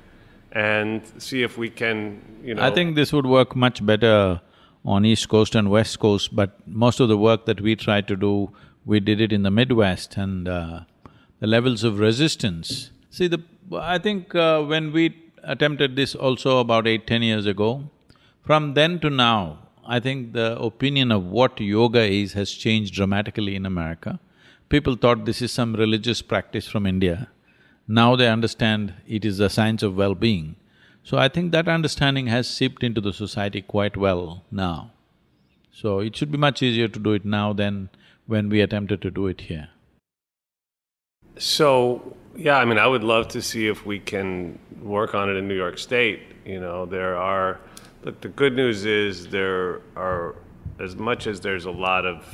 [0.52, 2.62] and see if we can, you know.
[2.62, 4.41] I think this would work much better
[4.84, 8.16] on East Coast and West Coast, but most of the work that we tried to
[8.16, 8.52] do,
[8.86, 10.82] we did it in the Midwest and uh,
[11.39, 12.91] the levels of resistance.
[13.10, 13.41] See, the
[13.74, 17.89] I think uh, when we attempted this also about eight, ten years ago,
[18.44, 23.56] from then to now, I think the opinion of what yoga is has changed dramatically
[23.56, 24.20] in America.
[24.70, 27.30] People thought this is some religious practice from India.
[27.88, 30.56] Now they understand it is a science of well-being.
[31.04, 34.92] So I think that understanding has seeped into the society quite well now.
[35.72, 37.89] So it should be much easier to do it now than
[38.28, 39.70] when we attempted to do it here.
[41.38, 45.38] So, yeah, I mean, I would love to see if we can work on it
[45.38, 46.22] in New York State.
[46.46, 47.60] You know, there are,
[48.04, 50.36] look, the good news is there are,
[50.80, 52.26] as much as there's a lot of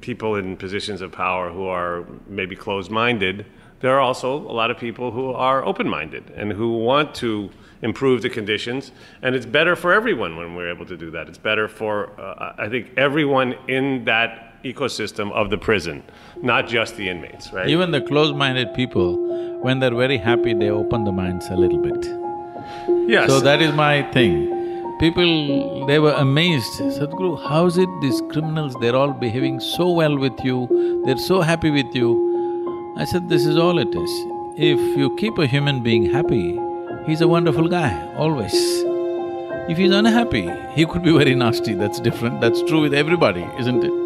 [0.00, 3.44] people in positions of power who are maybe closed minded,
[3.80, 7.50] there are also a lot of people who are open minded and who want to
[7.82, 8.92] improve the conditions.
[9.20, 11.28] And it's better for everyone when we're able to do that.
[11.28, 16.02] It's better for, uh, I think, everyone in that ecosystem of the prison,
[16.42, 17.68] not just the inmates, right?
[17.68, 22.25] Even the closed-minded people, when they're very happy, they open the minds a little bit.
[22.88, 23.28] Yes.
[23.28, 24.52] So that is my thing.
[24.98, 30.16] People, they were amazed, Sadhguru, how is it these criminals, they're all behaving so well
[30.16, 32.94] with you, they're so happy with you.
[32.96, 34.10] I said, this is all it is.
[34.56, 36.58] If you keep a human being happy,
[37.04, 38.54] he's a wonderful guy, always.
[39.68, 43.84] If he's unhappy, he could be very nasty, that's different, that's true with everybody, isn't
[43.84, 44.05] it?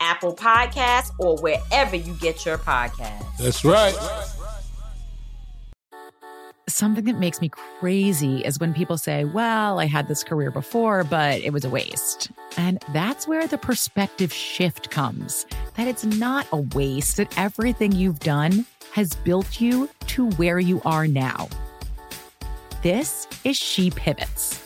[0.00, 3.36] Apple Podcasts, or wherever you get your podcasts.
[3.38, 3.94] That's right.
[6.68, 11.04] Something that makes me crazy is when people say, Well, I had this career before,
[11.04, 12.30] but it was a waste.
[12.56, 18.18] And that's where the perspective shift comes that it's not a waste, that everything you've
[18.18, 21.48] done has built you to where you are now.
[22.82, 24.65] This is She Pivots,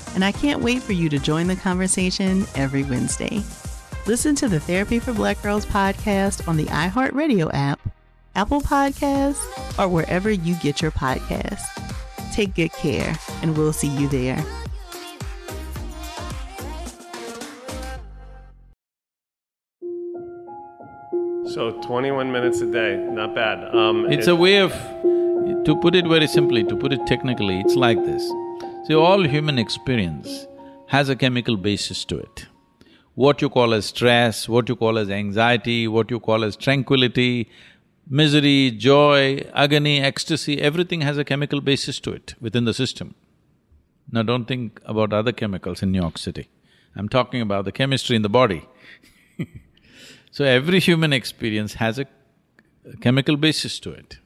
[0.15, 3.41] and I can't wait for you to join the conversation every Wednesday.
[4.07, 7.79] Listen to the Therapy for Black Girls podcast on the iHeartRadio app,
[8.35, 9.43] Apple Podcasts,
[9.79, 11.63] or wherever you get your podcasts.
[12.33, 14.43] Take good care, and we'll see you there.
[21.53, 23.75] So 21 minutes a day, not bad.
[23.75, 24.71] Um, it's it- a way of,
[25.65, 28.23] to put it very simply, to put it technically, it's like this.
[28.87, 30.47] See, all human experience
[30.87, 32.47] has a chemical basis to it.
[33.15, 37.49] What you call as stress, what you call as anxiety, what you call as tranquility,
[38.09, 43.13] misery, joy, agony, ecstasy, everything has a chemical basis to it within the system.
[44.11, 46.49] Now don't think about other chemicals in New York City.
[46.95, 48.67] I'm talking about the chemistry in the body.
[50.31, 52.05] So every human experience has a
[53.01, 54.17] chemical basis to it.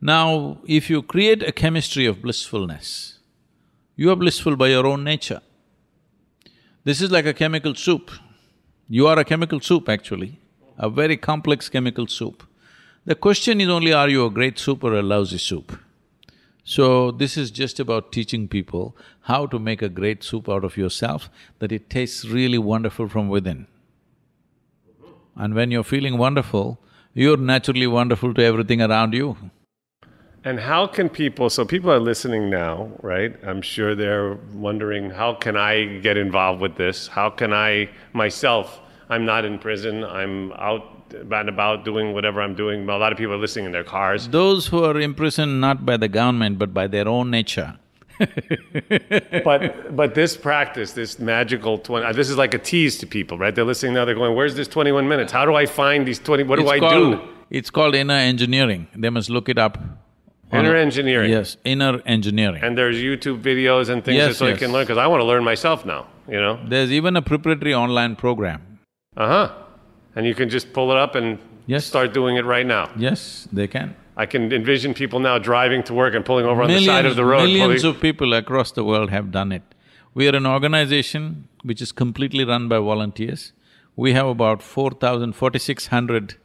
[0.00, 3.18] Now, if you create a chemistry of blissfulness,
[3.96, 5.40] you are blissful by your own nature.
[6.84, 8.10] This is like a chemical soup.
[8.88, 10.38] You are a chemical soup actually,
[10.78, 12.42] a very complex chemical soup.
[13.04, 15.78] The question is only are you a great soup or a lousy soup?
[16.64, 20.76] So, this is just about teaching people how to make a great soup out of
[20.76, 21.28] yourself,
[21.58, 23.66] that it tastes really wonderful from within.
[25.34, 26.78] And when you're feeling wonderful,
[27.14, 29.36] you're naturally wonderful to everything around you.
[30.44, 33.32] And how can people, so people are listening now, right?
[33.46, 37.06] I'm sure they're wondering, how can I get involved with this?
[37.06, 40.82] How can I myself, I'm not in prison, I'm out
[41.12, 42.88] and about doing whatever I'm doing.
[42.88, 44.28] A lot of people are listening in their cars.
[44.28, 47.78] Those who are imprisoned not by the government but by their own nature.
[49.44, 53.54] but but this practice, this magical twenty, this is like a tease to people, right?
[53.54, 54.04] They're listening now.
[54.04, 55.32] They're going, "Where's this twenty-one minutes?
[55.32, 56.44] How do I find these twenty?
[56.44, 58.86] What do It's I called- do?" It's called inner engineering.
[58.94, 59.76] They must look it up.
[60.52, 61.30] Inner engineering.
[61.30, 62.62] Yes, inner engineering.
[62.62, 64.56] And there's YouTube videos and things Yes, so yes.
[64.56, 66.06] I can learn because I want to learn myself now.
[66.28, 66.60] You know.
[66.66, 68.78] There's even a preparatory online program.
[69.16, 69.54] Uh huh.
[70.14, 71.38] And you can just pull it up and
[71.80, 72.90] start doing it right now.
[72.96, 73.96] Yes, they can.
[74.16, 77.16] I can envision people now driving to work and pulling over on the side of
[77.16, 77.44] the road.
[77.44, 79.62] Millions pulling- of people across the world have done it.
[80.14, 83.52] We are an organization which is completely run by volunteers.
[83.96, 86.36] We have about 4,000, 4,600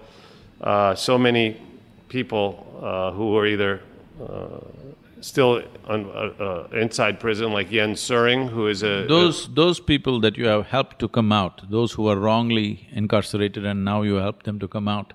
[0.61, 1.59] uh, so many
[2.07, 3.81] people uh, who are either
[4.21, 4.59] uh,
[5.21, 9.47] still on, uh, uh, inside prison, like Jens Soering, who is a Those…
[9.53, 13.83] those people that you have helped to come out, those who are wrongly incarcerated and
[13.85, 15.13] now you help them to come out,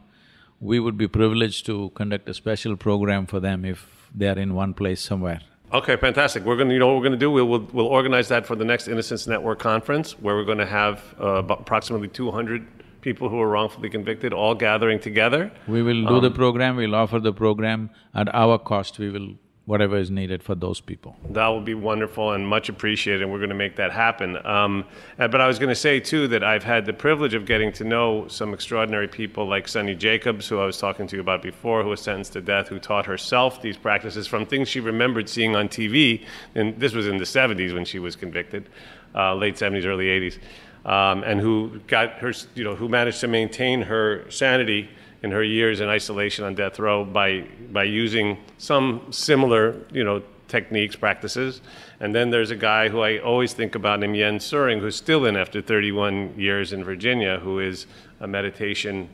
[0.61, 4.55] we would be privileged to conduct a special program for them if they are in
[4.55, 5.41] one place somewhere.
[5.73, 6.45] Okay, fantastic.
[6.45, 7.31] We're going to, you know what we're going to do?
[7.31, 10.67] We'll, we'll, we'll organize that for the next Innocence Network conference, where we're going to
[10.67, 12.67] have uh, approximately 200
[13.03, 15.51] people who are wrongfully convicted all gathering together.
[15.69, 19.35] We will do the Um, program, we'll offer the program, at our cost we will…
[19.67, 21.17] whatever is needed for those people.
[21.31, 24.37] That will be wonderful and much appreciated, and we're going to make that happen.
[24.45, 24.85] Um,
[25.19, 27.71] uh, but I was going to say, too, that I've had the privilege of getting
[27.73, 31.43] to know some extraordinary people like Sunny Jacobs, who I was talking to you about
[31.43, 35.29] before, who was sentenced to death, who taught herself these practices from things she remembered
[35.29, 36.25] seeing on TV.
[36.55, 38.69] And this was in the 70s when she was convicted,
[39.15, 40.39] uh, late 70s, early 80s,
[40.85, 44.89] um, and who got her, you know, who managed to maintain her sanity
[45.23, 50.23] in her years in isolation on death row by by using some similar you know
[50.49, 51.61] techniques practices
[52.01, 55.27] and then there's a guy who I always think about named Jens Soering who's still
[55.27, 57.87] in after 31 years in Virginia who is
[58.21, 59.09] a meditation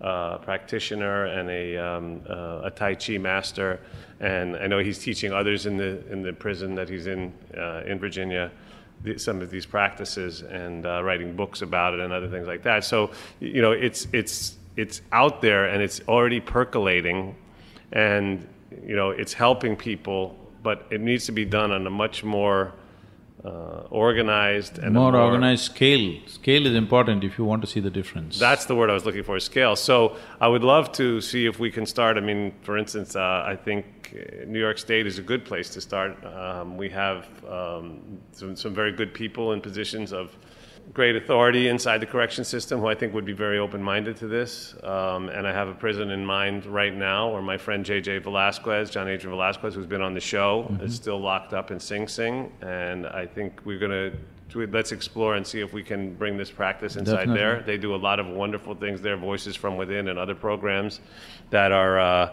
[0.00, 3.80] uh, practitioner and a, um, uh, a Tai Chi master
[4.20, 7.82] and I know he's teaching others in the in the prison that he's in uh,
[7.84, 8.50] in Virginia
[9.16, 12.84] some of these practices and uh, writing books about it and other things like that.
[12.84, 17.34] So you know, it's it's it's out there and it's already percolating,
[17.92, 18.46] and
[18.86, 22.72] you know, it's helping people, but it needs to be done on a much more
[23.44, 26.20] uh, organized and a More organized scale.
[26.26, 28.38] Scale is important if you want to see the difference.
[28.38, 29.76] that's the word I was looking for, scale.
[29.76, 32.16] So I would love to see if we can start.
[32.16, 35.70] I mean, for instance, uh, I think uh, New York State is a good place
[35.70, 36.12] to start.
[36.24, 38.00] Um, we have um,
[38.32, 40.36] some, some very good people in positions of
[40.92, 44.26] great authority inside the correction system who I think would be very open minded to
[44.28, 44.74] this.
[44.82, 48.90] Um, and I have a prison in mind right now where my friend JJ Velazquez,
[48.90, 50.82] John Adrian Velazquez, who's been on the show, Mhm.
[50.82, 52.52] is still locked up in Sing Sing.
[52.62, 54.12] And I think we're going to.
[54.54, 57.40] Let's explore and see if we can bring this practice inside Definitely.
[57.40, 57.62] there.
[57.66, 61.00] They do a lot of wonderful things there, Voices from Within and other programs
[61.50, 62.30] that are, uh,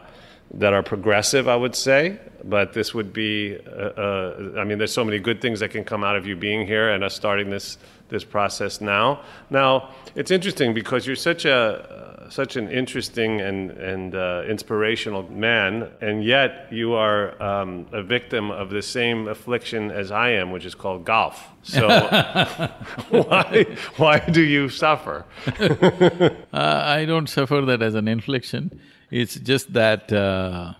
[0.54, 2.20] that are progressive, I would say.
[2.46, 5.84] But this would be, uh, uh, I mean, there's so many good things that can
[5.84, 7.78] come out of you being here and us starting this
[8.10, 9.22] this process now.
[9.50, 15.90] Now, it's interesting because you're such a such an interesting and and uh, inspirational man,
[16.02, 20.66] and yet you are um, a victim of the same affliction as I am, which
[20.66, 21.48] is called golf.
[21.64, 21.88] So,
[23.10, 23.66] why
[23.98, 25.26] why do you suffer?
[26.54, 28.80] uh, I don't suffer that as an infliction.
[29.12, 30.74] It's just that uh,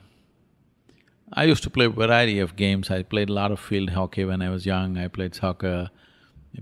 [1.34, 2.90] I used to play a variety of games.
[2.90, 4.98] I played a lot of field hockey when I was young.
[4.98, 5.90] I played soccer.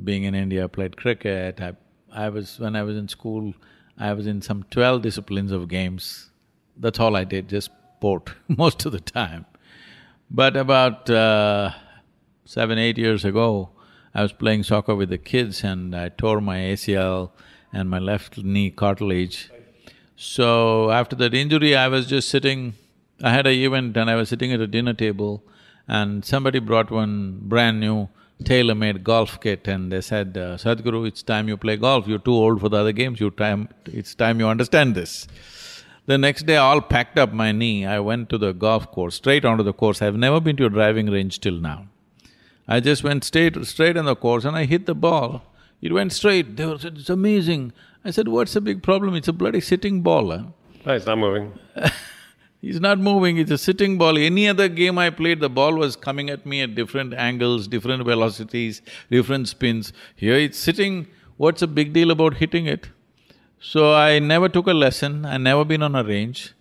[0.03, 1.59] Being in India, I played cricket.
[1.61, 1.73] I,
[2.11, 3.53] I was when I was in school.
[3.97, 6.31] I was in some twelve disciplines of games.
[6.77, 7.71] That's all I did, just
[8.01, 9.45] sport most of the time.
[10.29, 11.71] But about uh,
[12.45, 13.69] seven, eight years ago,
[14.15, 17.31] I was playing soccer with the kids and I tore my ACL
[17.71, 19.51] and my left knee cartilage.
[20.15, 22.73] So after that injury, I was just sitting,
[23.23, 25.43] I had an event and I was sitting at a dinner table
[25.87, 28.09] and somebody brought one brand new
[28.45, 32.33] tailor-made golf kit and they said, uh, Sadhguru, it's time you play golf, you're too
[32.33, 33.69] old for the other games, you time…
[33.85, 35.27] it's time you understand this.
[36.07, 39.15] The next day, I all packed up my knee, I went to the golf course,
[39.15, 40.01] straight onto the course.
[40.01, 41.87] I've never been to a driving range till now.
[42.67, 45.43] I just went straight, straight on the course and I hit the ball.
[45.81, 46.55] It went straight.
[46.57, 47.73] They said, it's amazing.
[48.05, 49.15] I said, what's the big problem?
[49.15, 50.43] It's a bloody sitting ball, huh?
[50.85, 51.53] No, it's not moving.
[52.61, 54.19] He's not moving, it's a sitting ball.
[54.19, 58.05] Any other game I played, the ball was coming at me at different angles, different
[58.05, 59.91] velocities, different spins.
[60.15, 61.07] Here it's sitting,
[61.37, 62.89] what's a big deal about hitting it?
[63.59, 66.53] So I never took a lesson, I never been on a range.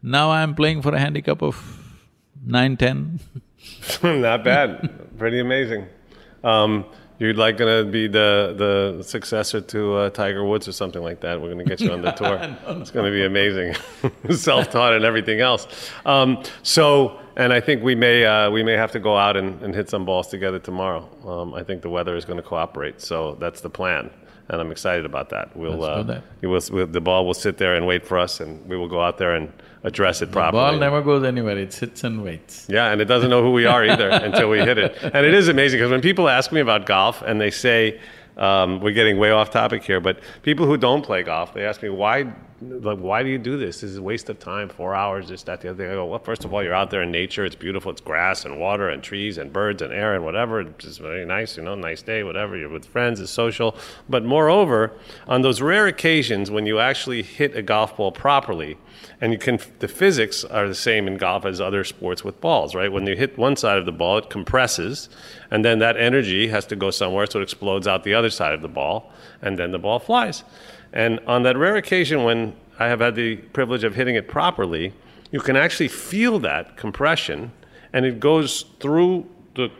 [0.00, 1.56] Now I'm playing for a handicap of
[2.46, 3.18] nine, ten.
[4.04, 5.86] not bad, pretty amazing.
[6.44, 6.84] Um,
[7.18, 8.54] you're like gonna be the
[8.96, 11.40] the successor to uh, Tiger Woods or something like that.
[11.40, 12.38] We're gonna get you on the tour.
[12.38, 13.74] no, it's gonna be amazing,
[14.30, 15.66] self-taught and everything else.
[16.06, 19.60] Um, so, and I think we may uh, we may have to go out and,
[19.62, 21.08] and hit some balls together tomorrow.
[21.26, 24.10] Um, I think the weather is going to cooperate, so that's the plan,
[24.48, 25.56] and I'm excited about that.
[25.56, 26.22] We'll, uh, that.
[26.42, 29.18] We'll, the ball will sit there and wait for us, and we will go out
[29.18, 29.52] there and
[29.84, 30.64] address it properly.
[30.64, 32.66] The ball never goes anywhere, it sits and waits.
[32.68, 34.96] Yeah, and it doesn't know who we are either until we hit it.
[35.02, 38.00] And it is amazing because when people ask me about golf and they say,
[38.36, 41.82] um, we're getting way off topic here, but people who don't play golf, they ask
[41.82, 43.82] me, why like, why do you do this?
[43.82, 45.92] This is a waste of time, four hours, this, that, the other thing.
[45.92, 47.44] I go, well, first of all, you're out there in nature.
[47.44, 47.92] It's beautiful.
[47.92, 50.60] It's grass and water and trees and birds and air and whatever.
[50.60, 52.56] It's just very nice, you know, nice day, whatever.
[52.56, 53.76] You're with friends, it's social.
[54.08, 54.92] But moreover,
[55.28, 58.76] on those rare occasions when you actually hit a golf ball properly,
[59.20, 62.74] and you can, the physics are the same in golf as other sports with balls,
[62.74, 62.90] right?
[62.90, 65.08] When you hit one side of the ball, it compresses,
[65.50, 68.54] and then that energy has to go somewhere, so it explodes out the other side
[68.54, 70.42] of the ball, and then the ball flies.
[70.92, 74.92] And on that rare occasion when I have had the privilege of hitting it properly,
[75.30, 77.52] you can actually feel that compression,
[77.92, 79.70] and it goes through the,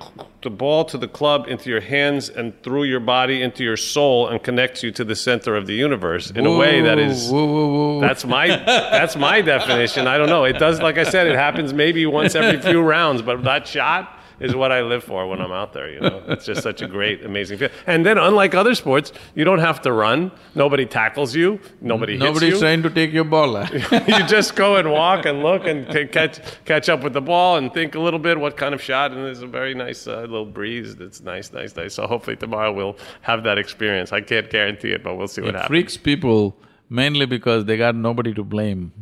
[0.42, 4.26] the ball to the club into your hands and through your body into your soul
[4.26, 7.30] and connects you to the center of the universe in whoa, a way that is
[7.30, 10.08] whoa, whoa, that's my that's my definition.
[10.08, 10.42] I don't know.
[10.42, 14.17] It does like I said, it happens maybe once every few rounds, but that shot
[14.40, 15.90] is what I live for when I'm out there.
[15.90, 17.70] You know, it's just such a great, amazing feel.
[17.86, 20.30] And then, unlike other sports, you don't have to run.
[20.54, 21.60] Nobody tackles you.
[21.80, 22.48] Nobody Nobody's you.
[22.48, 23.64] Nobody's trying to take your ball.
[23.72, 27.56] you just go and walk and look and t- catch catch up with the ball
[27.56, 29.12] and think a little bit what kind of shot.
[29.12, 30.96] And there's a very nice uh, little breeze.
[30.96, 31.94] That's nice, nice, nice.
[31.94, 34.12] So hopefully tomorrow we'll have that experience.
[34.12, 35.68] I can't guarantee it, but we'll see what it happens.
[35.68, 36.56] freaks people
[36.90, 38.92] mainly because they got nobody to blame.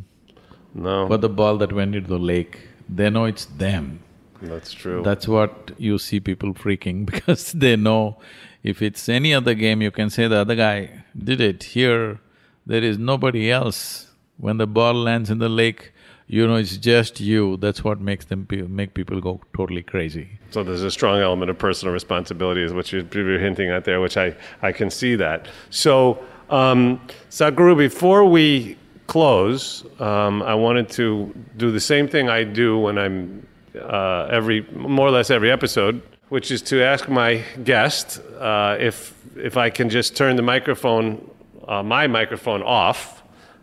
[0.74, 1.06] No.
[1.08, 4.00] For the ball that went into the lake, they know it's them.
[4.42, 5.02] That's true.
[5.02, 8.18] That's what you see people freaking because they know
[8.62, 11.62] if it's any other game, you can say the other guy did it.
[11.62, 12.18] Here,
[12.66, 14.10] there is nobody else.
[14.38, 15.92] When the ball lands in the lake,
[16.26, 17.56] you know it's just you.
[17.58, 20.38] That's what makes them pe make people go totally crazy.
[20.50, 24.00] So there's a strong element of personal responsibility, is what you're, you're hinting at there,
[24.00, 25.46] which I I can see that.
[25.70, 26.18] So,
[26.50, 28.76] um, Sadhguru, before we
[29.06, 33.46] close, um, I wanted to do the same thing I do when I'm
[33.78, 39.14] uh, every more or less every episode, which is to ask my guest uh, if
[39.36, 41.30] if I can just turn the microphone,
[41.68, 43.22] uh, my microphone off,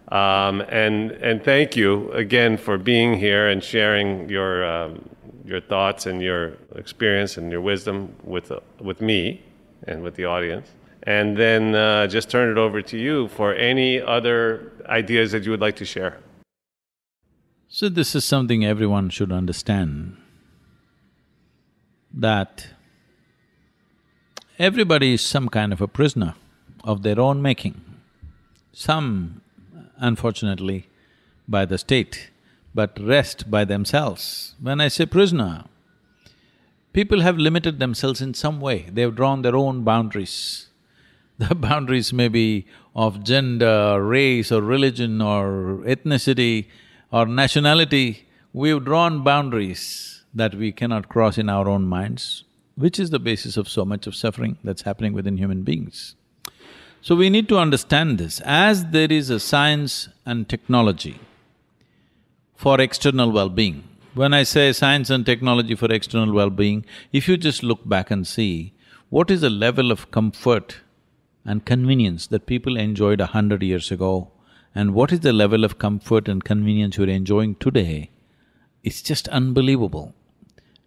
[0.10, 5.10] um, and and thank you again for being here and sharing your um,
[5.46, 9.42] your thoughts and your experience and your wisdom with uh, with me
[9.88, 10.70] and with the audience.
[11.06, 15.52] And then uh, just turn it over to you for any other ideas that you
[15.52, 16.18] would like to share.
[17.76, 20.18] So this is something everyone should understand,
[22.14, 22.68] that
[24.60, 26.36] everybody is some kind of a prisoner
[26.84, 27.82] of their own making.
[28.74, 29.42] Some,
[29.98, 30.86] unfortunately,
[31.48, 32.30] by the state,
[32.76, 34.54] but rest by themselves.
[34.62, 35.64] When I say prisoner,
[36.94, 40.68] people have limited themselves in some way, they've drawn their own boundaries.
[41.40, 46.68] The boundaries may be of gender, race or religion or ethnicity
[47.14, 52.44] or nationality, we've drawn boundaries that we cannot cross in our own minds,
[52.76, 56.16] which is the basis of so much of suffering that's happening within human beings.
[57.02, 58.42] So we need to understand this.
[58.44, 61.20] As there is a science and technology
[62.56, 63.84] for external well-being,
[64.16, 68.26] when I say science and technology for external well-being, if you just look back and
[68.26, 68.74] see
[69.10, 70.78] what is the level of comfort
[71.46, 74.32] and convenience that people enjoyed a hundred years ago
[74.76, 78.12] and what is the level of comfort and convenience you're enjoying today,
[78.84, 80.14] it's just unbelievable.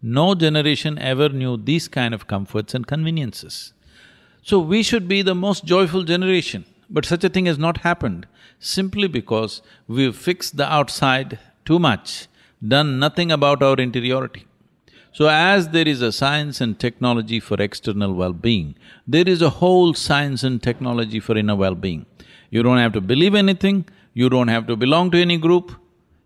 [0.03, 3.73] No generation ever knew these kind of comforts and conveniences.
[4.43, 8.27] So we should be the most joyful generation, but such a thing has not happened
[8.59, 12.27] simply because we've fixed the outside too much,
[12.67, 14.47] done nothing about our interiority.
[15.13, 18.77] So as there is a science and technology for external well-being,
[19.07, 22.05] there is a whole science and technology for inner well-being.
[22.51, 25.73] You don't have to believe anything, you don't have to belong to any group.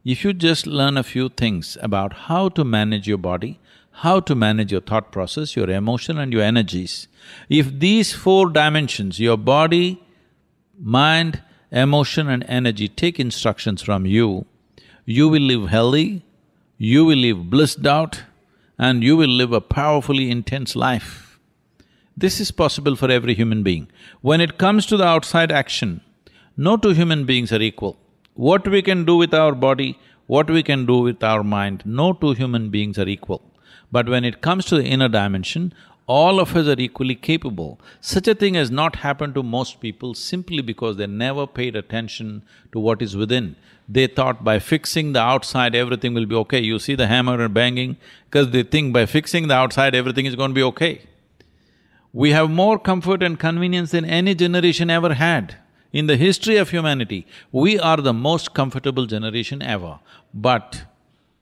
[0.05, 3.59] If you just learn a few things about how to manage your body,
[3.93, 7.09] how to manage your thought process, your emotion and your energies,
[7.49, 10.03] if these four dimensions, your body,
[10.79, 14.47] mind, emotion and energy take instructions from you,
[15.05, 16.23] you will live healthy,
[16.79, 18.23] you will live blissed out,
[18.79, 21.39] and you will live a powerfully intense life.
[22.17, 23.89] This is possible for every human being.
[24.21, 26.01] When it comes to the outside action,
[26.67, 27.97] no two human beings are equal.
[28.35, 32.13] What we can do with our body, what we can do with our mind, no
[32.13, 33.41] two human beings are equal.
[33.91, 35.73] But when it comes to the inner dimension,
[36.07, 37.81] all of us are equally capable.
[38.03, 42.43] Such a thing has not happened to most people simply because they never paid attention
[42.73, 43.57] to what is within.
[43.89, 46.61] They thought by fixing the outside everything will be okay.
[46.61, 47.97] You see the hammer and banging,
[48.27, 51.01] because they think by fixing the outside everything is going to be okay.
[52.13, 55.57] We have more comfort and convenience than any generation ever had.
[55.93, 59.99] In the history of humanity, we are the most comfortable generation ever.
[60.33, 60.85] But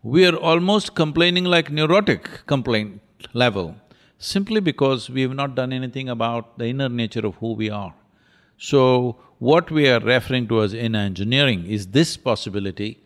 [0.02, 3.02] we are almost complaining like neurotic complaint
[3.34, 3.76] level,
[4.18, 7.94] simply because we have not done anything about the inner nature of who we are.
[8.56, 12.98] So, what we are referring to as inner engineering is this possibility.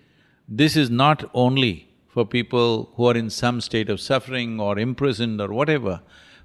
[0.48, 5.40] This is not only for people who are in some state of suffering or imprisoned
[5.40, 6.00] or whatever.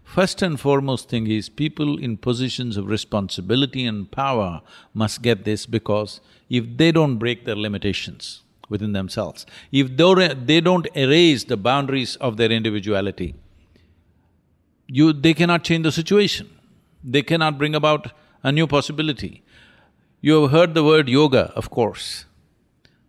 [0.07, 4.61] First and foremost thing is people in positions of responsibility and power
[4.93, 10.87] must get this because if they don't break their limitations within themselves, if they don't
[10.95, 13.35] erase the boundaries of their individuality,
[14.87, 15.11] you…
[15.13, 16.49] they cannot change the situation.
[17.03, 18.11] They cannot bring about
[18.43, 19.43] a new possibility.
[20.21, 22.25] You have heard the word yoga, of course.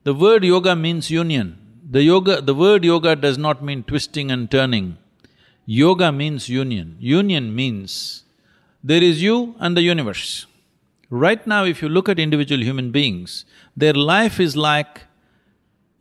[0.03, 1.59] The word yoga means union.
[1.89, 2.41] The yoga…
[2.43, 4.99] the word yoga does not mean twisting and turning.
[5.71, 6.97] Yoga means union.
[6.99, 8.23] Union means
[8.83, 10.47] there is you and the universe.
[11.11, 13.45] Right now, if you look at individual human beings,
[13.77, 15.03] their life is like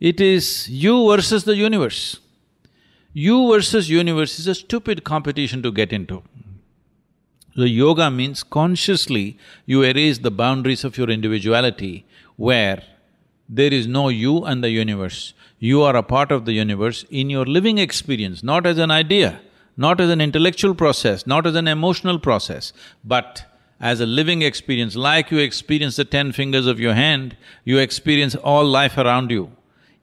[0.00, 2.18] it is you versus the universe.
[3.12, 6.22] You versus universe is a stupid competition to get into.
[7.54, 12.06] The yoga means consciously you erase the boundaries of your individuality
[12.36, 12.82] where
[13.50, 15.34] there is no you and the universe.
[15.58, 19.42] You are a part of the universe in your living experience, not as an idea,
[19.78, 22.72] not as an intellectual process, not as an emotional process,
[23.04, 23.44] but
[23.80, 24.96] as a living experience.
[24.96, 29.52] Like you experience the ten fingers of your hand, you experience all life around you.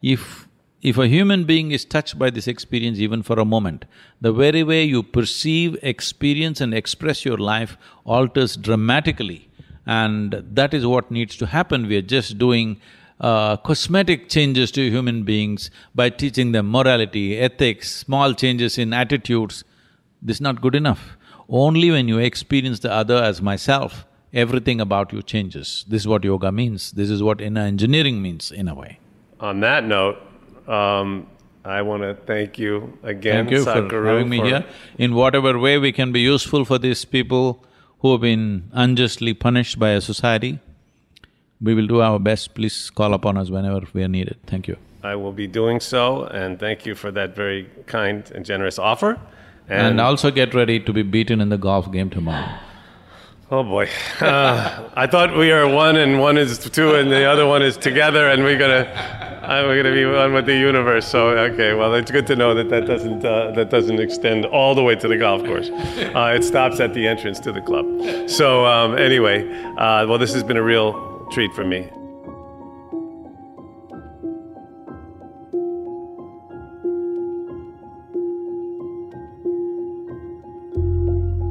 [0.01, 0.47] If
[0.81, 3.85] if a human being is touched by this experience even for a moment,
[4.21, 9.49] the very way you perceive, experience and express your life alters dramatically
[9.85, 11.87] and that is what needs to happen.
[11.87, 12.79] We are just doing
[13.19, 19.63] uh, cosmetic changes to human beings by teaching them morality, ethics, small changes in attitudes.
[20.21, 21.17] This is not good enough.
[21.47, 25.85] Only when you experience the other as myself, everything about you changes.
[25.87, 26.91] This is what yoga means.
[26.91, 28.99] This is what inner engineering means in a way.
[29.39, 30.17] On that note,
[30.67, 31.27] um,
[31.63, 34.65] I want to thank you again, Thank you Sadhguru, for having me for- here.
[34.97, 37.63] In whatever way we can be useful for these people
[37.99, 40.59] who have been unjustly punished by a society,
[41.61, 42.53] we will do our best.
[42.55, 44.37] Please call upon us whenever we are needed.
[44.47, 44.77] Thank you.
[45.03, 49.19] I will be doing so, and thank you for that very kind and generous offer.
[49.67, 52.49] And also get ready to be beaten in the golf game tomorrow.
[53.51, 53.87] Oh boy,
[54.21, 57.77] uh, I thought we are one and one is two and the other one is
[57.77, 58.89] together and we're gonna,
[59.43, 61.07] uh, we're gonna be one with the universe.
[61.07, 64.73] So okay, well it's good to know that that doesn't uh, that doesn't extend all
[64.73, 65.69] the way to the golf course.
[65.69, 67.85] Uh, it stops at the entrance to the club.
[68.27, 69.47] So um, anyway,
[69.77, 71.89] uh, well this has been a real treat for me.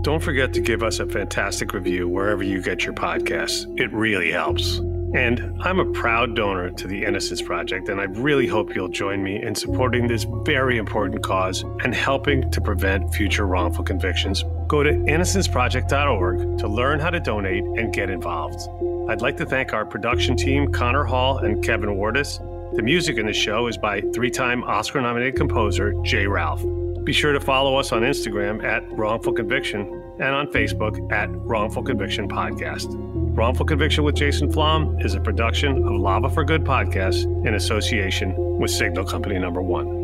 [0.02, 3.66] Don't forget to give us a fantastic review wherever you get your podcasts.
[3.80, 4.80] It really helps.
[5.14, 9.22] And I'm a proud donor to the Innocence Project, and I really hope you'll join
[9.22, 14.42] me in supporting this very important cause and helping to prevent future wrongful convictions.
[14.66, 18.68] Go to innocenceproject.org to learn how to donate and get involved.
[19.08, 22.40] I'd like to thank our production team, Connor Hall and Kevin Wardis.
[22.74, 26.26] The music in the show is by three time Oscar nominated composer J.
[26.26, 26.64] Ralph.
[27.04, 31.84] Be sure to follow us on Instagram at Wrongful Conviction and on Facebook at Wrongful
[31.84, 33.23] Conviction Podcast.
[33.34, 38.32] Wrongful Conviction with Jason Flom is a production of Lava for Good podcast in association
[38.36, 40.03] with Signal Company Number One.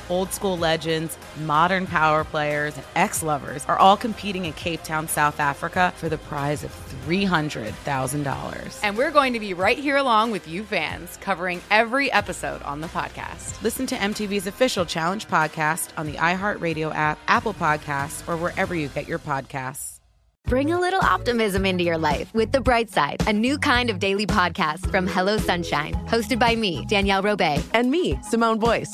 [0.11, 5.07] Old school legends, modern power players, and ex lovers are all competing in Cape Town,
[5.07, 6.71] South Africa for the prize of
[7.07, 8.79] $300,000.
[8.83, 12.81] And we're going to be right here along with you fans, covering every episode on
[12.81, 13.61] the podcast.
[13.63, 18.89] Listen to MTV's official Challenge podcast on the iHeartRadio app, Apple Podcasts, or wherever you
[18.89, 19.99] get your podcasts.
[20.45, 23.99] Bring a little optimism into your life with The Bright Side, a new kind of
[23.99, 28.93] daily podcast from Hello Sunshine, hosted by me, Danielle Robay, and me, Simone Boyce.